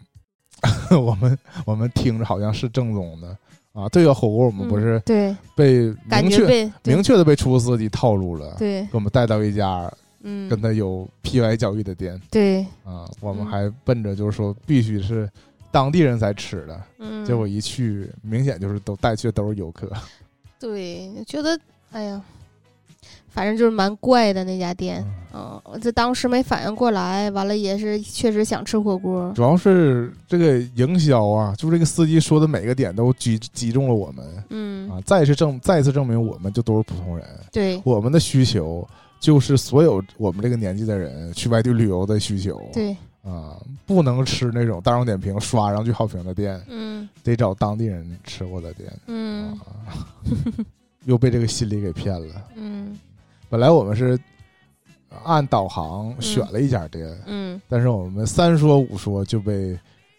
[0.91, 3.29] 我们我们听着好像是正宗的
[3.73, 3.89] 啊。
[3.91, 9.91] 这个火锅我们不嗯是对，被明确明确的被厨师司机套路了，对，给我们带到一家
[10.23, 13.47] 嗯，跟他有 PY 交易的店对，啊，我们嗯。
[13.47, 15.31] 还奔着就是说必须是
[15.71, 19.91] 当地人才吃的，嗯，结果一去，明显就是都带去的都是游客。
[20.59, 21.59] 对，觉得
[21.93, 22.21] 哎呀，
[23.29, 25.05] 反正就是蛮怪的那家店。
[25.05, 29.31] 嗯嗯，我这当时没反应过来，完了也是确实想吃火锅。
[29.37, 38.89] 主要是这个营销啊，就是这个司机说的每个点都击击中了我们嗯，啊，再一次证再一次证明我们就都是普通人，对我们的需求
[39.21, 42.59] 就是所有我们这个年纪的人去外地旅游的需求。
[42.73, 42.97] 对，
[43.29, 48.91] 啊，不能吃那种大众点评刷上去好评的店，嗯得找当地人吃过的店。
[49.07, 49.53] 嗯
[49.87, 49.93] 啊，
[51.05, 52.43] 又被这个心理给骗了。
[52.57, 52.99] 嗯
[53.51, 54.19] 本来我们是
[55.25, 59.79] 按导航选了一家店，嗯，但是我们三说五说就被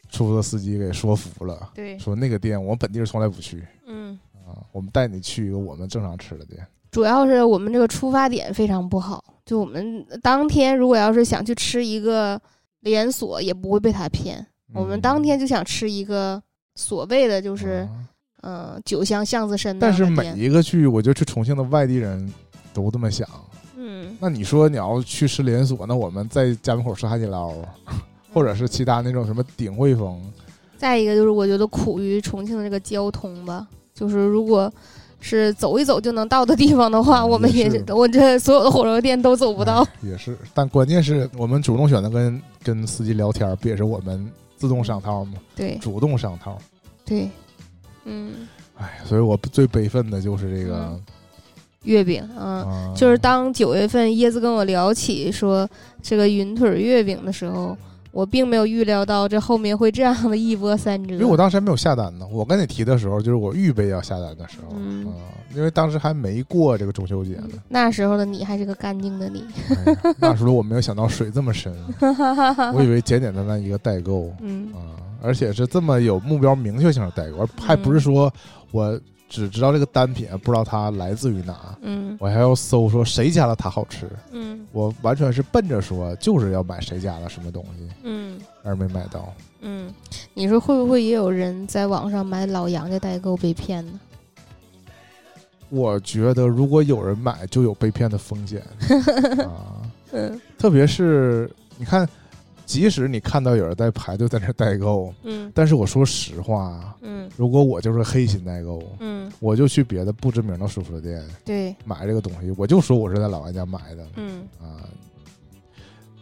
[0.10, 6.66] 出租车司机给说服了，对，说那个店我们本地人从来不去嗯，啊，我们带你去一个我们正常吃的店。
[6.92, 12.42] 主要是我们这个出发点非常不好，就我们当天如果要是想去吃一个
[12.82, 14.46] 连锁，也不会被他骗。
[14.74, 16.42] 我们嗯当天就想吃一个
[16.76, 17.88] 所谓的就是
[18.42, 20.32] 啊嗯，酒香巷子深那但是每。
[20.36, 22.32] 一个去，我觉得去重庆的外地人
[22.74, 23.28] 都这么想。
[23.76, 27.54] 嗯那你说你要去吃连锁，那我们在家门口吃海底捞，
[28.34, 30.22] 或者是其他那种什么鼎汇丰，
[30.78, 34.72] 再一个就是，我觉得苦于重庆的这个交通吧，就是如果
[35.22, 39.86] 是走一走就能到的地方的话，嗯我们也是我这所有的火锅店都走不到。
[40.02, 40.38] 也是。
[40.54, 45.34] 但关键是我们主动选择跟跟司机聊天，不也是我们自动上套吗？
[45.56, 46.58] 对主动上套。
[47.06, 47.30] 对，
[48.06, 48.48] 嗯，
[48.78, 51.02] 哎，所以我最悲愤的就是这个嗯，
[51.84, 52.64] 月饼，嗯。
[52.64, 55.68] 啊，就是当九月份椰子跟我聊起说
[56.02, 57.76] 这个云腿月饼的时候，
[58.12, 61.14] 我并没有预料到这后面会这样的一波三折。
[61.14, 62.26] 因为我当时还没有下单呢。
[62.32, 67.50] 我跟你提的时候，就是我预备要下单的时候，嗯啊，因为当时还没过这个中秋节呢。
[67.68, 69.44] 那时候的你还是个干净的你，
[69.86, 71.74] 哎那时候我没有想到水这么深，
[72.74, 78.32] 我以为简简单单一个代购嗯啊，而且是这么有目标明确性的代购，而还不是说
[78.72, 79.00] 我
[79.30, 84.10] 只知道这个单品，不知道它来自于哪，嗯我还要搜说谁家的它好吃。
[84.32, 89.32] 嗯我完全是奔着说就是要买谁家的什么东西，嗯而没买到。
[89.62, 89.94] 嗯，
[90.34, 94.00] 你说会不会也有人在网上买老杨家代购被骗呢？
[95.70, 98.64] 我觉得如果有人买，就有被骗的风险
[99.46, 99.86] 啊。
[100.12, 102.10] 嗯特别是你看，
[102.70, 105.52] 即使你看到有人在排队在那代购，嗯。
[105.56, 107.28] 但是我说实话，嗯。
[107.36, 114.06] 如果我就是黑心代购，嗯，我就去别的不知名的水果店对，买这个东西，我就说我是在老玩家买的。
[114.18, 114.48] 嗯。
[114.62, 114.86] 啊，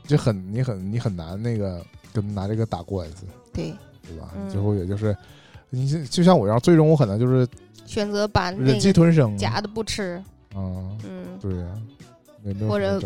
[0.08, 3.74] 就很你很你很难那个跟拿这个打官司，对，
[4.08, 4.32] 对吧？
[4.38, 4.50] 嗯。
[4.50, 5.14] 最后也就是
[5.70, 7.46] 你就就像我一样，最终我可能就是
[7.86, 9.38] 选择把忍气吞声。
[9.38, 10.24] 假的不吃，
[10.54, 11.66] 啊，嗯，对呀，
[12.46, 13.02] 也没有或者。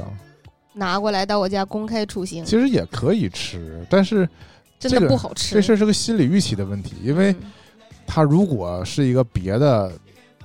[0.74, 4.28] 拿过来到我家公开处刑，其实也可以吃，但是
[4.80, 5.55] 真的这个不好吃。
[5.55, 7.51] 这事儿是个心理预期的问题，因为嗯
[8.07, 9.91] 它如果是一个别的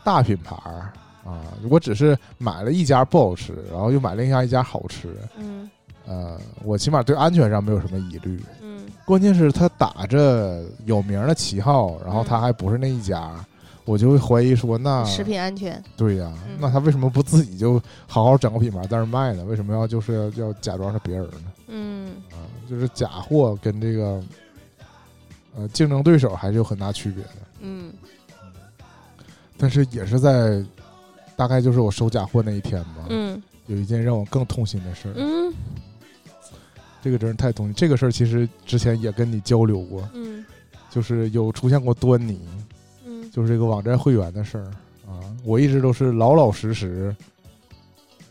[0.04, 0.92] 大品牌儿
[1.24, 5.68] 啊，我只是买了一家不好吃，然后又买另外一家好吃，嗯
[6.06, 8.40] 呃，我起码对安全上没有什么疑虑。
[8.62, 13.32] 嗯关键是他打着有名的旗号，然后他嗯还不是那一家，
[13.86, 19.44] 我就会怀疑说，那食品安全，对呀、嗯那他为什么不自己就好好整个品牌在那卖呢？
[19.44, 21.52] 为什么要就是要要假装是别人呢？
[21.68, 24.22] 嗯啊，就是假货跟这个
[25.56, 27.30] 呃竞争对手还是有很大区别的。
[27.60, 27.92] 嗯
[29.56, 30.62] 但是也是在
[31.36, 35.14] 大概就是我收假货那一天吧，嗯有一件让我更痛心的事儿。
[35.16, 35.54] 嗯
[37.02, 37.74] 这个真是太痛心。
[37.74, 40.44] 这个事儿其实之前也跟你交流过，嗯
[40.90, 42.65] 就是有出现过端倪，嗯
[43.36, 44.64] 就是这个网站会员的事儿
[45.06, 45.20] 啊。
[45.44, 47.14] 我一直都是老老实实，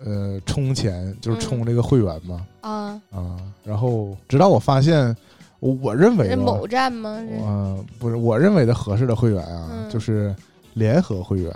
[0.04, 3.38] 呃，充钱就是充这个会员嘛、啊，啊。
[3.64, 5.16] 然后直到我发现，
[5.60, 7.20] 我我认为某站吗？
[7.22, 10.36] 嗯呃，不是我认为的合适的会员啊，嗯就是
[10.74, 11.52] 联合会员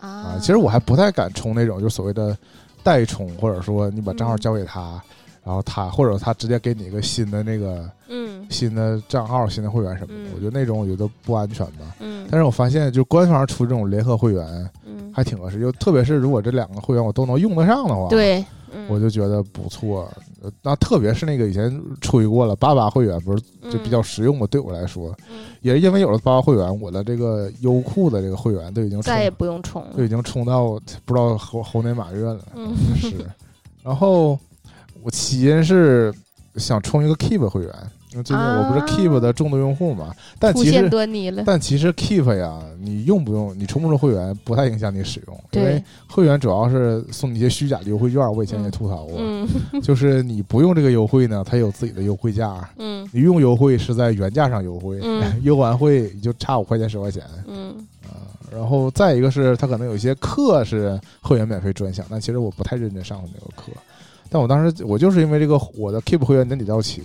[0.00, 0.08] 啊。
[0.08, 2.36] 啊，其实我还不太敢充那种就所谓的
[2.82, 5.00] 代充，或者说你把账号嗯交给他，
[5.44, 11.96] 然后他或者他直接给你一个新的那个嗯新的账号、新的会员什么的，嗯我觉得那种我觉得不安全吧。
[12.00, 20.10] 嗯，但是我发现，就官方出这种联合会员嗯还挺合适，就特别是如果这两个会员我都能用得上的话，，对，嗯我就觉得不错。
[20.40, 24.46] 呃那特别是那个以前吹过了八八会员，不是就比较实用吗？
[24.48, 33.16] 对我来说，嗯也是因为有了八八会员，我的这个优酷的这个会员都已经充再也不用充都已经充到不知道猴猴年马月了，嗯是。
[33.82, 34.38] 然后
[35.02, 36.12] 我起因是
[36.56, 37.72] 想充一个 Keep 会员，
[38.12, 41.42] 因为最近我不是啊 Keep 的重度用户嘛，但其实端倪了。
[41.46, 49.48] 但其实 Keep 呀，你用不用，你充不充会员不太影响你使用，因为对，会员主要是送你一些虚假的优惠券，我以前也吐槽过，嗯
[49.82, 52.68] 就是你不用这个优惠呢，它有自己的优惠价。
[52.78, 57.74] 嗯你用优惠是在原价上优惠，嗯优完惠就差五块钱十块钱，嗯
[58.04, 63.72] 啊，然后再一个是它可能有一些课是会员免费专享，但其实我不太认真上那个课。
[64.30, 67.02] 但我当时我就是因为这个我的 Keep 会员年底到期，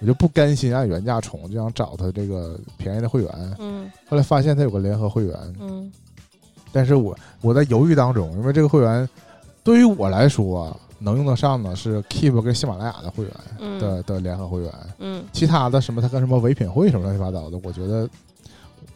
[0.00, 3.56] 我就不甘心按原价充，就想找他这个便宜的会员。
[3.58, 5.90] 嗯后来发现他有个联合会员，嗯
[6.72, 9.08] 但是我我在犹豫当中，因为这个会员
[9.62, 18.08] 对于我来说能用得上的是 Keep 跟喜马拉雅的会员嗯的的联合会员，嗯其他的什么他跟什么唯品会什么乱七八糟的，我觉得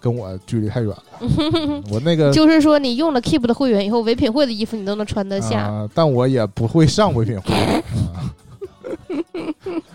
[0.05, 1.03] 跟我距离太远了。
[1.91, 7.55] 我那个就是说你用了 Keep 的会员以后，唯品会的衣服你都能穿得下，啊但我也不会上唯品会，
[8.13, 8.29] 啊、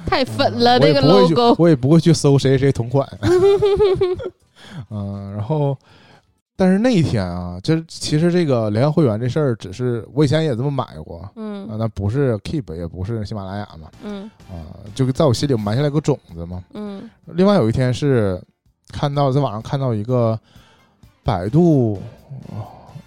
[0.08, 1.56] 太粉了这个 logo。
[1.60, 3.08] 我也不会去搜谁谁同款。
[4.90, 5.78] 嗯、 然后，
[6.56, 11.20] 但是那一天啊，这其实这个联合会员这事儿，只是我以前也这么买过。
[11.20, 16.64] 啊，嗯那不是 Keep，也不是喜马拉雅嘛，嗯啊，就在我心里埋下来个种子嘛。
[16.74, 18.42] 嗯另外有一天是
[18.92, 20.40] 看到在网上看到一个
[21.24, 22.02] 百度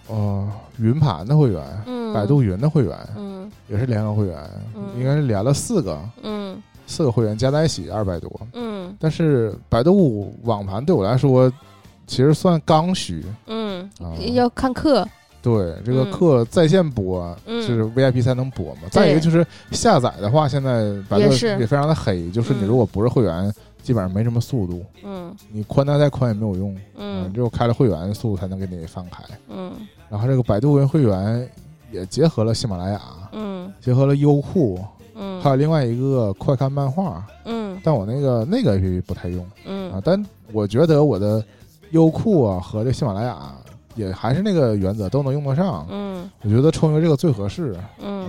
[0.09, 3.51] 呃云盘的会员，嗯，百度云的会员嗯。
[3.69, 4.89] 也是联合会员，嗯。
[4.99, 6.61] 应该是连了四个，嗯。
[6.87, 8.31] 四个会员加在一起二百多。
[8.53, 8.95] 嗯。
[8.99, 11.51] 但是百度网盘对我来说，
[12.07, 13.25] 其实算刚需。
[13.47, 13.89] 嗯。
[14.01, 14.13] 啊。
[14.35, 15.07] 要看课，
[15.43, 16.11] 对这个嗯。
[16.13, 17.61] 课在线播嗯。
[17.63, 18.83] 是 VIP 才能播嘛。
[18.91, 21.25] 再一个就是下载的话，现在百度
[21.59, 22.67] 也非常的黑，就是你嗯。
[22.69, 25.35] 如果不是会员，基本上没什么速度，嗯。
[25.51, 27.33] 你宽带再宽也没有用，嗯。
[27.35, 29.25] 只有开了会员速度才能给你放开。
[29.49, 29.73] 嗯。
[30.09, 31.49] 然后这个百度云会员
[31.91, 33.01] 也结合了喜马拉雅，
[33.33, 33.73] 嗯。
[33.81, 34.79] 结合了优酷，
[35.17, 37.79] 嗯，还有另外一个快看漫画，嗯。
[37.83, 39.45] 但我那个那个 APP 不太用。
[39.45, 40.03] 啊嗯。
[40.05, 41.43] 但我觉得我的
[41.91, 43.53] 优酷啊和这喜马拉雅
[43.95, 45.87] 也还是那个原则，都能用得上。
[45.91, 47.77] 嗯我觉得充一个这个最合适。
[48.01, 48.29] 嗯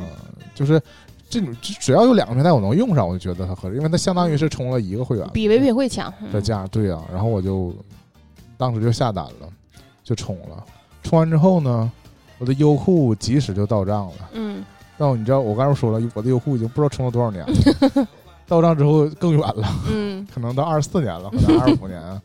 [0.55, 0.81] 就是
[1.29, 6.13] 这种只只要有两个平台我能用上，我就觉得它合适，因为它相当于是充了一个会员比唯品会强。
[6.21, 6.67] 嗯的价。
[6.67, 7.73] 对呀、然后我就
[8.57, 9.49] 当时就下单了，
[10.03, 10.63] 就充了。
[11.01, 11.91] 充完之后呢，
[12.37, 14.29] 我的优酷及时就到账了。
[14.33, 14.63] 嗯
[14.95, 18.07] 但你知道，我刚才说了，我的优酷已经不知道充了多少年了，
[18.47, 22.21] 到账之后更远了，嗯可能到二十四年了，可能二十五年啊。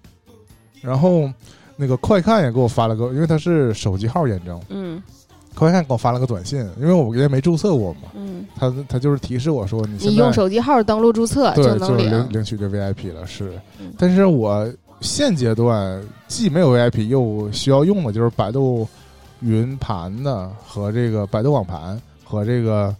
[0.82, 1.28] 然后
[1.76, 5.02] 那个快看也给我发了个，因为他是手机号验证，嗯。
[5.54, 12.10] 快看给我发了个短信，因为我原来没注册过嘛，嗯，他他就是提示我说你你用手机号登录注册就能就是领。
[12.10, 12.28] 领。
[12.28, 13.58] 领取这 VIP 了，是。
[13.80, 14.70] 嗯，但是我
[15.00, 15.98] 现阶段
[16.28, 18.86] 既没有 VIP 又需要用的就是百度
[19.40, 22.94] 云盘的和这个百度网盘和这个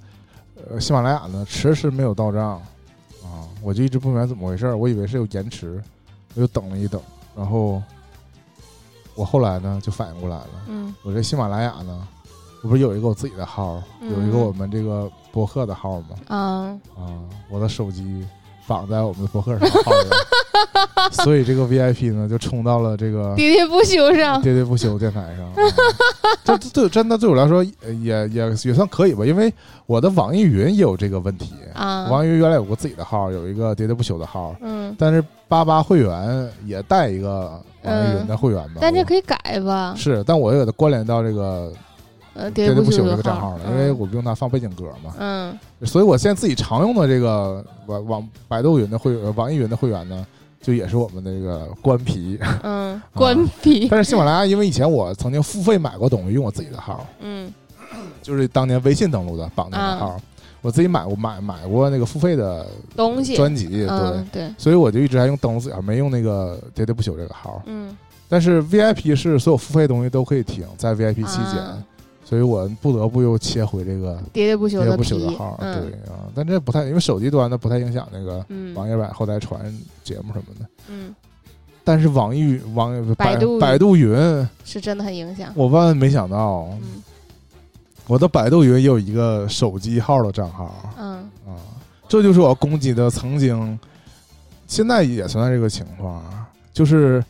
[0.70, 2.52] 呃喜马拉雅呢，迟迟没有到账。
[3.22, 5.78] 啊，我就一直不明白怎么回事儿，我以为是有延迟，
[6.34, 6.98] 我就等了一等，
[7.36, 7.82] 然后
[9.16, 10.94] 我后来呢就反应过来了，嗯。
[11.02, 12.06] 我这喜马拉雅呢，
[12.62, 14.40] 我不是有一个我自己的号，有一个嗯。
[14.46, 16.16] 我们这个博客的号吗？
[16.28, 16.38] 啊
[16.96, 17.10] 啊，
[17.48, 18.24] 我的手机
[18.66, 24.42] 绑在我们的博客上号上， 所以这个 VIP 呢就冲到了这个喋喋不休上。
[24.42, 25.46] 喋喋不休电台上。
[25.46, 25.54] 啊
[26.44, 29.52] 这这对真的对我来说呃也也也算可以吧，因为
[29.86, 31.52] 我的网易云也有这个问题。
[31.74, 38.78] 啊，网易云原来有个自己的号，有一个喋喋不休的号，嗯，但是八八会员也带一个网易云的会员吧。
[38.80, 39.94] 但这可以改吧？
[39.96, 41.72] 是，但我又给它关联到这个
[42.36, 45.14] 呃，喋喋不休这个账号了，因为我不用它放背景歌嘛。
[45.18, 50.26] 嗯所以我现在自己常用的这个网网百度云的会员网易云的会员呢，
[50.60, 52.38] 就也是我们那个官皮。
[52.62, 53.88] 嗯，官皮。
[53.88, 57.52] 但是喜马拉雅，因为以前我曾经付费买过东西，用我自己的号，嗯
[58.22, 60.20] 就是当年微信登录的绑定的号，
[60.60, 62.66] 我自己买过买买过那个付费的
[62.96, 63.36] 东西。
[63.36, 67.62] 专辑，对，嗯对，所以我就一直还用登录自己号，没用那个喋喋不休这个号。
[67.66, 67.96] 嗯
[68.28, 71.78] 但是 VIP 是所有付费的东西都可以听，在 VIP 期间，啊
[72.28, 79.62] 所以我不得不又切回这个喋喋不休的喋喋不休的号，嗯对啊，但这不太，因为手机端的不太影响那个嗯网页版后台传
[80.02, 80.66] 节目什么的。
[80.88, 81.14] 嗯，
[81.84, 85.52] 但是网易云网百百度百度云，是真的很影响。
[85.54, 87.00] 我万万没想到，嗯
[88.08, 91.54] 我的百度云也有一个手机号的账号嗯啊，
[92.08, 93.78] 这就是我攻击的曾经，
[94.66, 96.24] 现在也存在这个情况，
[96.72, 97.24] 就是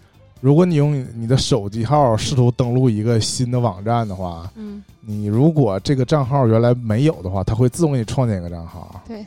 [0.47, 9.03] 如果你用你的手机号试图登录一个新的网站的话，嗯，你如果这个账号原来没有的话，它会自动给你创建一个账号。
[9.09, 9.27] 对。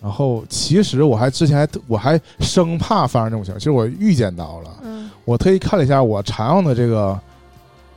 [0.00, 5.10] 然后其实我还之前还我还生怕发生这种情况，其实我预见到了，嗯。
[5.24, 7.18] 我特意看了一下我常用的这个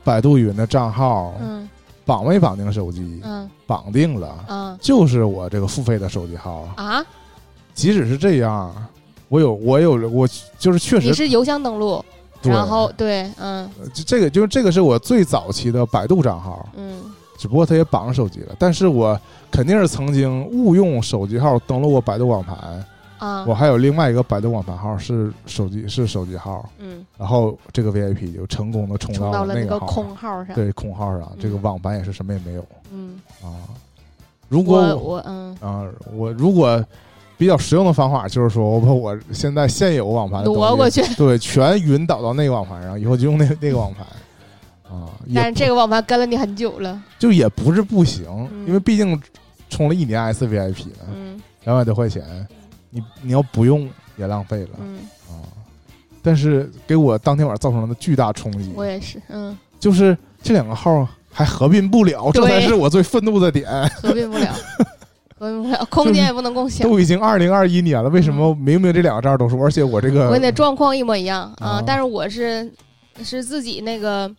[0.02, 1.68] 百度云的账号，嗯。
[2.04, 3.20] 绑没绑定手机？
[3.22, 3.48] 嗯。
[3.68, 4.76] 绑定了，嗯。
[4.82, 6.68] 就是我这个付费的手机号。
[6.74, 7.06] 啊，
[7.72, 8.74] 即使是这样，
[9.28, 10.28] 我有我有我
[10.58, 17.02] 就是确实你是邮箱登录，对然后对，嗯就这这个就是这个是我最早期的百度账号，嗯
[17.36, 18.54] 只不过它也绑上手机了。
[18.58, 19.18] 但是我
[19.50, 22.84] 肯定是曾经误用手机号登录过百度网盘，
[23.18, 30.54] 啊，我还有另外一个百度网盘号是手机是手机号，嗯然后这个 VIP 就成功的冲冲到了那个空号上。
[30.54, 33.46] 对空号上，这个嗯网盘也是什么也没有嗯，啊。
[34.48, 36.84] 如果我我嗯啊，我如果
[37.38, 44.04] 比较实用的方法就是说，我把我现在现有网盘的东西挪过去，对，全云导到那个网盘上，以后就用那 那个网盘
[44.92, 45.08] 啊。
[45.32, 47.00] 但是这个网盘跟了你很久了。
[47.18, 49.18] 就也不是不行，嗯因为毕竟
[49.70, 52.24] 充了一年 SVIP 呢，嗯两百多块钱，
[52.90, 55.46] 你你要不用也浪费了嗯，啊。
[56.20, 63.66] 但是给我当天晚上造成了巨大冲击，我也是，嗯，就是这两个号还合并不了，这才是我最愤怒的点。
[64.02, 64.52] 合并不了，
[65.90, 66.88] 空间也不能共享。
[66.88, 69.64] 都已经二零二一年了，为什么明明这两个账都是我？
[69.64, 72.70] 而且我这个我跟你的状况一模一样啊啊，但是我是
[73.22, 74.30] 是自己那个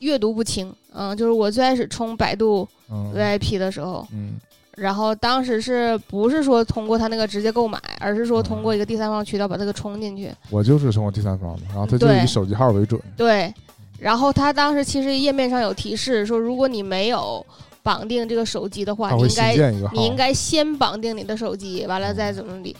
[0.00, 4.34] 阅读不清，嗯，就是我最开始充百度嗯 VIP 的时候，嗯
[4.76, 10.30] 然后当时是不是说通过他那个直接购买，而是说通过一个第三方渠道把这个充进去。
[10.50, 13.00] 我就是通过第三方的，然后他就以手机号为准。
[13.16, 13.50] 对，
[13.98, 17.44] 然后他当时其实页面上有提示说，如果你没有
[17.86, 22.74] 绑定这个手机的话，你应该你应该先绑定你的手机，完了再怎么地。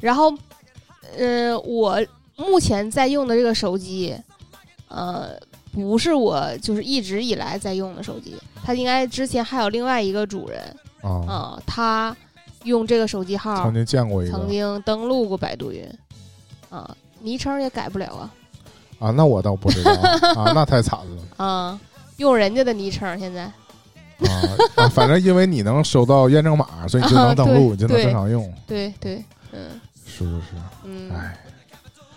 [0.00, 0.30] 然后，
[1.16, 1.98] 呃，我
[2.36, 4.14] 目前在用的这个手机，
[4.88, 5.30] 呃，
[5.72, 10.60] 不是我就是一直以来在用的手机，它应该之前还有另外一个主人
[11.00, 12.14] 啊，啊、他
[12.64, 15.90] 用这个手机号曾经见过一曾经登录过百度云，
[16.68, 18.30] 啊，昵称也改不了啊，
[18.98, 19.90] 啊，那我倒不知道
[20.36, 21.44] 啊，那太惨了。
[21.44, 21.80] 啊，
[22.18, 23.50] 用人家的昵称现在。
[24.28, 24.88] 啊 啊！
[24.88, 30.46] 反正因为你能收到验证码，所以你就能登录，啊你就能正常用，对对，嗯是不是？
[30.84, 31.36] 嗯，哎，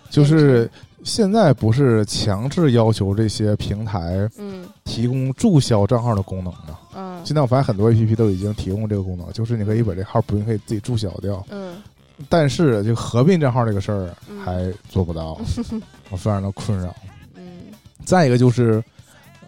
[0.09, 0.69] 就是
[1.03, 6.79] 现在不是强制要求这些平台嗯提供注销账号的功能吗？
[6.95, 11.75] 嗯现在我发现很多 APP 都已经提供这个功能，就是你可以把这号不用可以自己注销掉，嗯
[12.29, 15.39] 但是就合并账号这个事儿嗯还做不到，
[16.11, 16.93] 我非常的困扰。
[17.35, 17.43] 嗯
[18.05, 18.83] 再一个就是，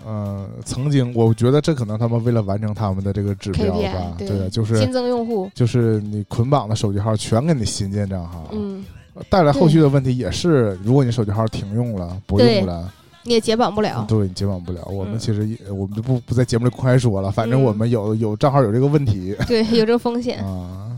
[0.06, 8.86] 呃，曾经我觉得这可能他们为了完成他们的这个指标吧，对对，就是新增用户，就是你捆绑的手机号全给你新建账号，嗯，
[9.30, 12.94] 带来后续的问题也是，如果你手机号停用了、不用了，
[13.24, 14.06] 你也解绑不了。
[14.08, 14.86] 对你解绑不了。
[14.86, 20.46] 我们嗯其实也，我们就不不在节目里公开说了，反正嗯我们有有账号有这个问题 对，有这个风险。
[20.46, 20.96] 啊，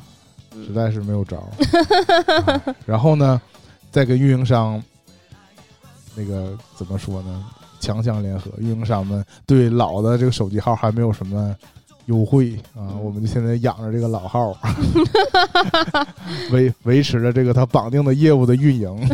[0.53, 1.37] 嗯实在是没有招。
[2.45, 3.41] 啊然后呢，
[3.89, 4.83] 再跟运营商
[6.13, 7.45] 那个怎么说呢？
[7.79, 11.55] 强强联合，运营商们对老的这个手机号还没有什么
[12.05, 14.57] 优惠啊，嗯我们就现在养着这个老号，
[16.51, 19.09] 维维持着这个它绑定的业务的运营。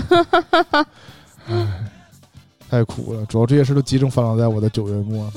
[1.47, 1.67] 唉，
[2.69, 5.31] 太苦了，主要这些事都集中发生在我的九月末，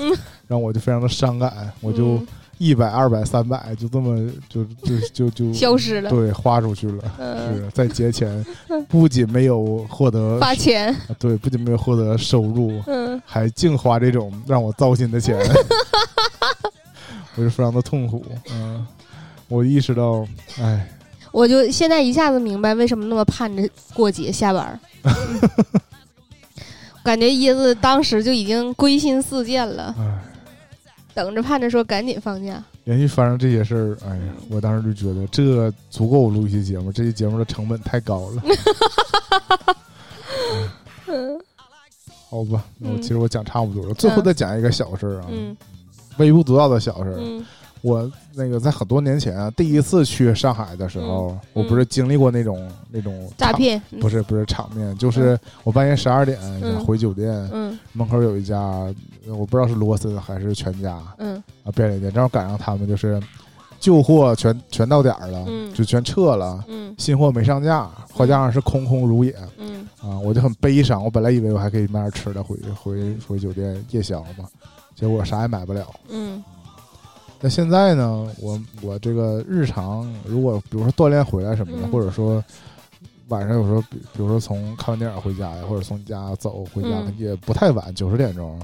[0.46, 2.26] 让我就非常的伤感，我就嗯
[2.58, 6.10] 一百、二百、三百，就这么就就就就消失了。
[6.10, 7.04] 对花出去了。
[7.18, 8.44] 嗯，是在节前，
[8.88, 10.94] 不仅没有获得 发钱。
[11.18, 15.36] 对，不仅没有获得收入，嗯还净花这种让我糟心的钱，
[17.36, 18.24] 我就非常的痛苦。
[18.50, 18.86] 嗯，
[19.48, 20.26] 我意识到，
[20.60, 20.88] 哎，
[21.32, 24.78] 我就现在一下子明白为什么那么盼着过节下班儿。
[25.04, 25.12] 嗯
[27.04, 30.18] 感觉椰子当时就已经归心似箭了，哎，
[31.16, 32.62] 等着盼着说赶紧放假。
[32.84, 38.42] 连续发生这些事儿，哎呀，我当时就觉得这足够我录一期节目，这期节目的成本太高了。
[41.08, 41.40] 嗯
[42.28, 45.56] 好吧，那我嗯其实我讲差不多了，最后再讲一个小事儿啊，嗯
[46.18, 47.42] 微不足道的小事儿。
[47.86, 53.80] 嗯我那个在很多年前啊，第一次去上海的时候，嗯我不是经历过那种那种，诈骗。
[54.00, 56.84] 不是不是场面，就是我半夜十二点嗯。
[56.84, 57.78] 回酒店，嗯。
[57.92, 58.58] 门口有一家，
[59.28, 61.42] 我不知道是罗森还是全家嗯。
[61.64, 63.22] 啊便利店，正好赶上他们就是
[63.78, 65.72] 旧货全全到点儿了，嗯。
[65.72, 66.94] 就全撤了，嗯。
[66.98, 69.86] 新货没上架，货架上是空空如也嗯。
[70.02, 71.04] 啊，我就很悲伤。
[71.04, 74.46] 我本来以为我还可以买点吃的回回回酒店夜宵嘛，
[74.96, 75.86] 结果啥也买不了。
[76.10, 76.42] 嗯
[77.46, 82.42] 那现在呢，我我这个日常如果比如说锻炼回来什么的，嗯或者说
[83.28, 88.60] 晚上有时候比比如说从看完电影回家呀，或者从家走回家、嗯也不太晚，九十点钟，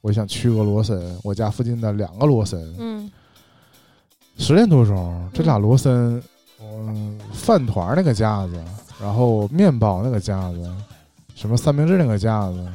[0.00, 3.12] 我想去个罗森，我家附近的两个罗森，嗯
[4.38, 6.22] 十点多钟，这俩罗森，
[6.58, 8.64] 嗯，饭团那个架子，
[8.98, 10.74] 然后面包那个架子，
[11.34, 12.66] 什么三明治那个架子，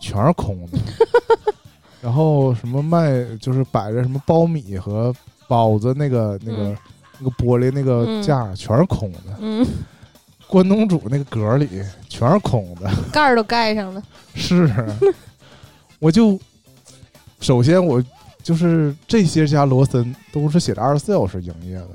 [0.00, 0.78] 全是空的。
[2.02, 5.14] 然后什么卖就是摆着什么苞米和
[5.46, 6.76] 包子那个那个、嗯
[7.22, 8.22] 那个玻璃那个嗯。
[8.22, 9.66] 架儿全是空的，嗯，
[10.46, 11.68] 关东煮那个格里
[12.08, 12.90] 全是空的。
[13.12, 14.02] 盖儿都盖上了。
[14.34, 14.72] 是，
[15.98, 16.40] 我就
[17.40, 18.02] 首先我
[18.42, 21.90] 就是这些家罗森都是写着二十四小时营业的，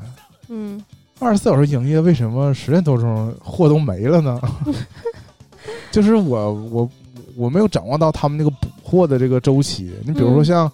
[0.50, 0.80] 嗯。
[1.18, 4.40] 二十四小时营业，为什么十点多钟货都没了呢？
[5.90, 6.90] 就是我我
[7.36, 9.94] 我没有掌握到他们那个补货的这个周期。
[10.06, 10.46] 你比如说嗯。
[10.46, 10.72] 像、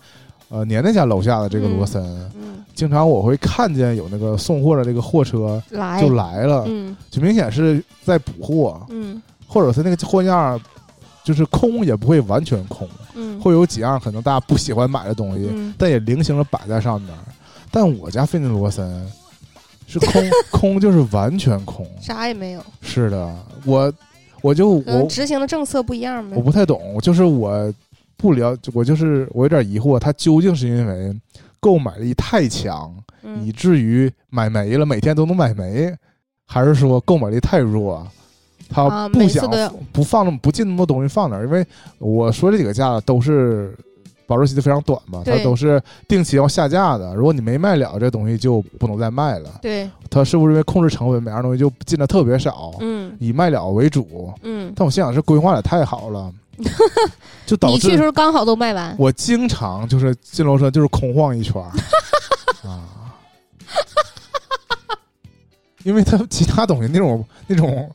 [0.50, 2.04] 呃年年家楼下的这个嗯罗森，
[2.36, 6.02] 嗯，经常我会看见有那个送货的这个货车来。
[6.02, 6.96] 就来了，嗯。
[7.10, 9.22] 就明显是在补货，嗯。
[9.48, 10.60] 或者是那个货架
[11.24, 12.86] 就是空也不会完全空，
[13.16, 15.74] 嗯，会有几样可能大家不喜欢买的东西，嗯。
[15.78, 17.14] 但也零星的摆在上面。
[17.72, 19.10] 但我家附近的罗森
[19.88, 21.88] 是空 空，就是完全空。
[22.02, 23.34] 啥也没有，是的，
[23.66, 23.94] 我
[24.42, 26.42] 我就我执行的政策不一样吗我。
[26.42, 27.74] 不太懂，就是我
[28.18, 31.16] 不了，我就是我有点疑惑，他究竟是因为
[31.60, 35.94] 购买力太强，以嗯至于买没了，每天都能买没，
[36.46, 38.08] 还是说购买力太弱？
[38.70, 39.50] 他啊不想、
[39.92, 41.44] 不放那么不进那么多东西放那儿？
[41.44, 41.66] 因为
[42.00, 43.78] 我说这几个价都是
[44.32, 47.14] 保质期都非常短嘛，它都是定期要下架的。
[47.14, 49.60] 如果你没卖了，这东西就不能再卖了。
[49.62, 54.32] 对，它是不是因为控制成本，每样东西就进的特别少，嗯以卖了为主？
[54.44, 56.32] 嗯，但我心想，这规划的太好了，
[57.46, 61.68] 就导你去的时致候刚好都卖完，我经常就是进楼车就是空晃一圈儿
[62.70, 62.88] 啊。
[65.84, 67.90] 因为它其他东西那种那种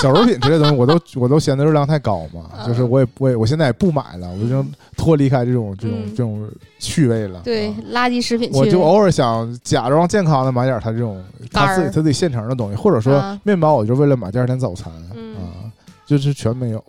[0.00, 7.40] 小食品之类的东西，我都我都嫌它热量太高嘛，嗯就是我也我也我现在也不买了，我已经脱离开这种这种嗯这种趣味了。
[7.44, 15.70] 对啊，垃圾食品，我就偶尔想假装健康的买点它这种干儿它自己它自己现成的东西，或者说啊面包，我就为了买第二天早餐嗯啊，
[16.06, 16.82] 就是全没有，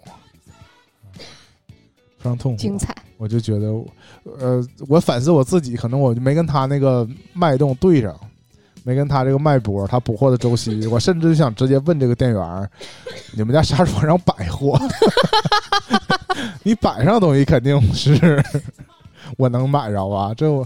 [2.17, 2.57] 非常痛苦。
[2.57, 3.67] 精彩，我就觉得，
[4.39, 8.15] 呃，我反思我自己，可能我就没跟他那个脉动对上，
[8.88, 12.69] 没跟他这个脉搏，他补货的周期，我甚至就想直接问这个店员儿，
[13.33, 14.79] 你们家啥时候让摆货？
[16.63, 18.41] 你摆上的东西肯定是
[19.35, 20.33] 我能买着啊！
[20.33, 20.65] 这我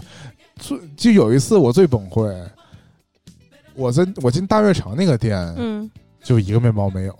[0.56, 2.32] 最就有一次我最崩溃，
[3.74, 5.90] 我在我进大悦城那个店，嗯
[6.22, 7.18] 就一个面包没有。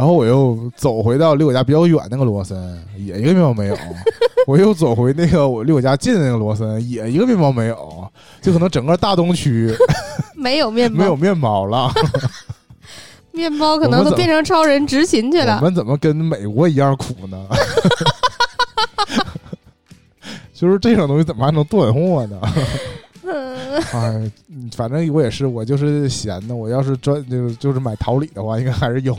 [0.00, 2.56] 然后我又走回到离我家比较远那个罗森，
[2.96, 3.76] 也一个面包没有。
[4.48, 8.10] 我又走回那个我离我家近的那个罗森，也一个面包没有。
[8.40, 9.70] 就可能整个大东区
[10.34, 11.92] 没有面包，没有面包了。
[13.30, 15.60] 面包，可能都变成超人执勤去我了。
[15.60, 17.46] 们怎么跟美国一样苦呢？
[20.54, 22.40] 就是这种东西怎么还能断货呢？
[23.24, 24.32] 嗯，哎，
[24.74, 26.56] 反正我也是，我就是闲的。
[26.56, 29.14] 我要是专就是就是买桃李的话，应该还是有。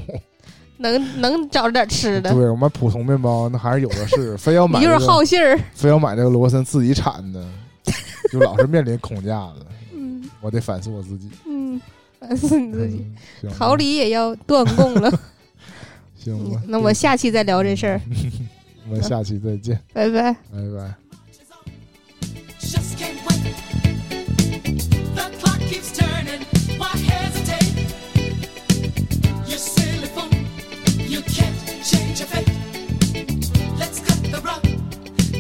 [0.82, 4.36] 能能找着点吃的，对我们普通面包，那还是有的是。
[4.38, 5.58] 非要买、你就是，好信儿。
[5.74, 7.46] 非要买这个罗森自己产的，
[8.32, 9.66] 就老是面临空架子。
[9.94, 11.30] 嗯我得反思我自己。
[11.46, 11.80] 嗯，
[12.20, 12.98] 反思你自己。
[12.98, 15.12] 嗯行吧桃李也要断供了。
[16.18, 18.02] 行吧嗯，那我下期再聊这事儿，
[18.90, 20.34] 我们下期再见，拜拜。
[20.34, 21.01] 拜拜。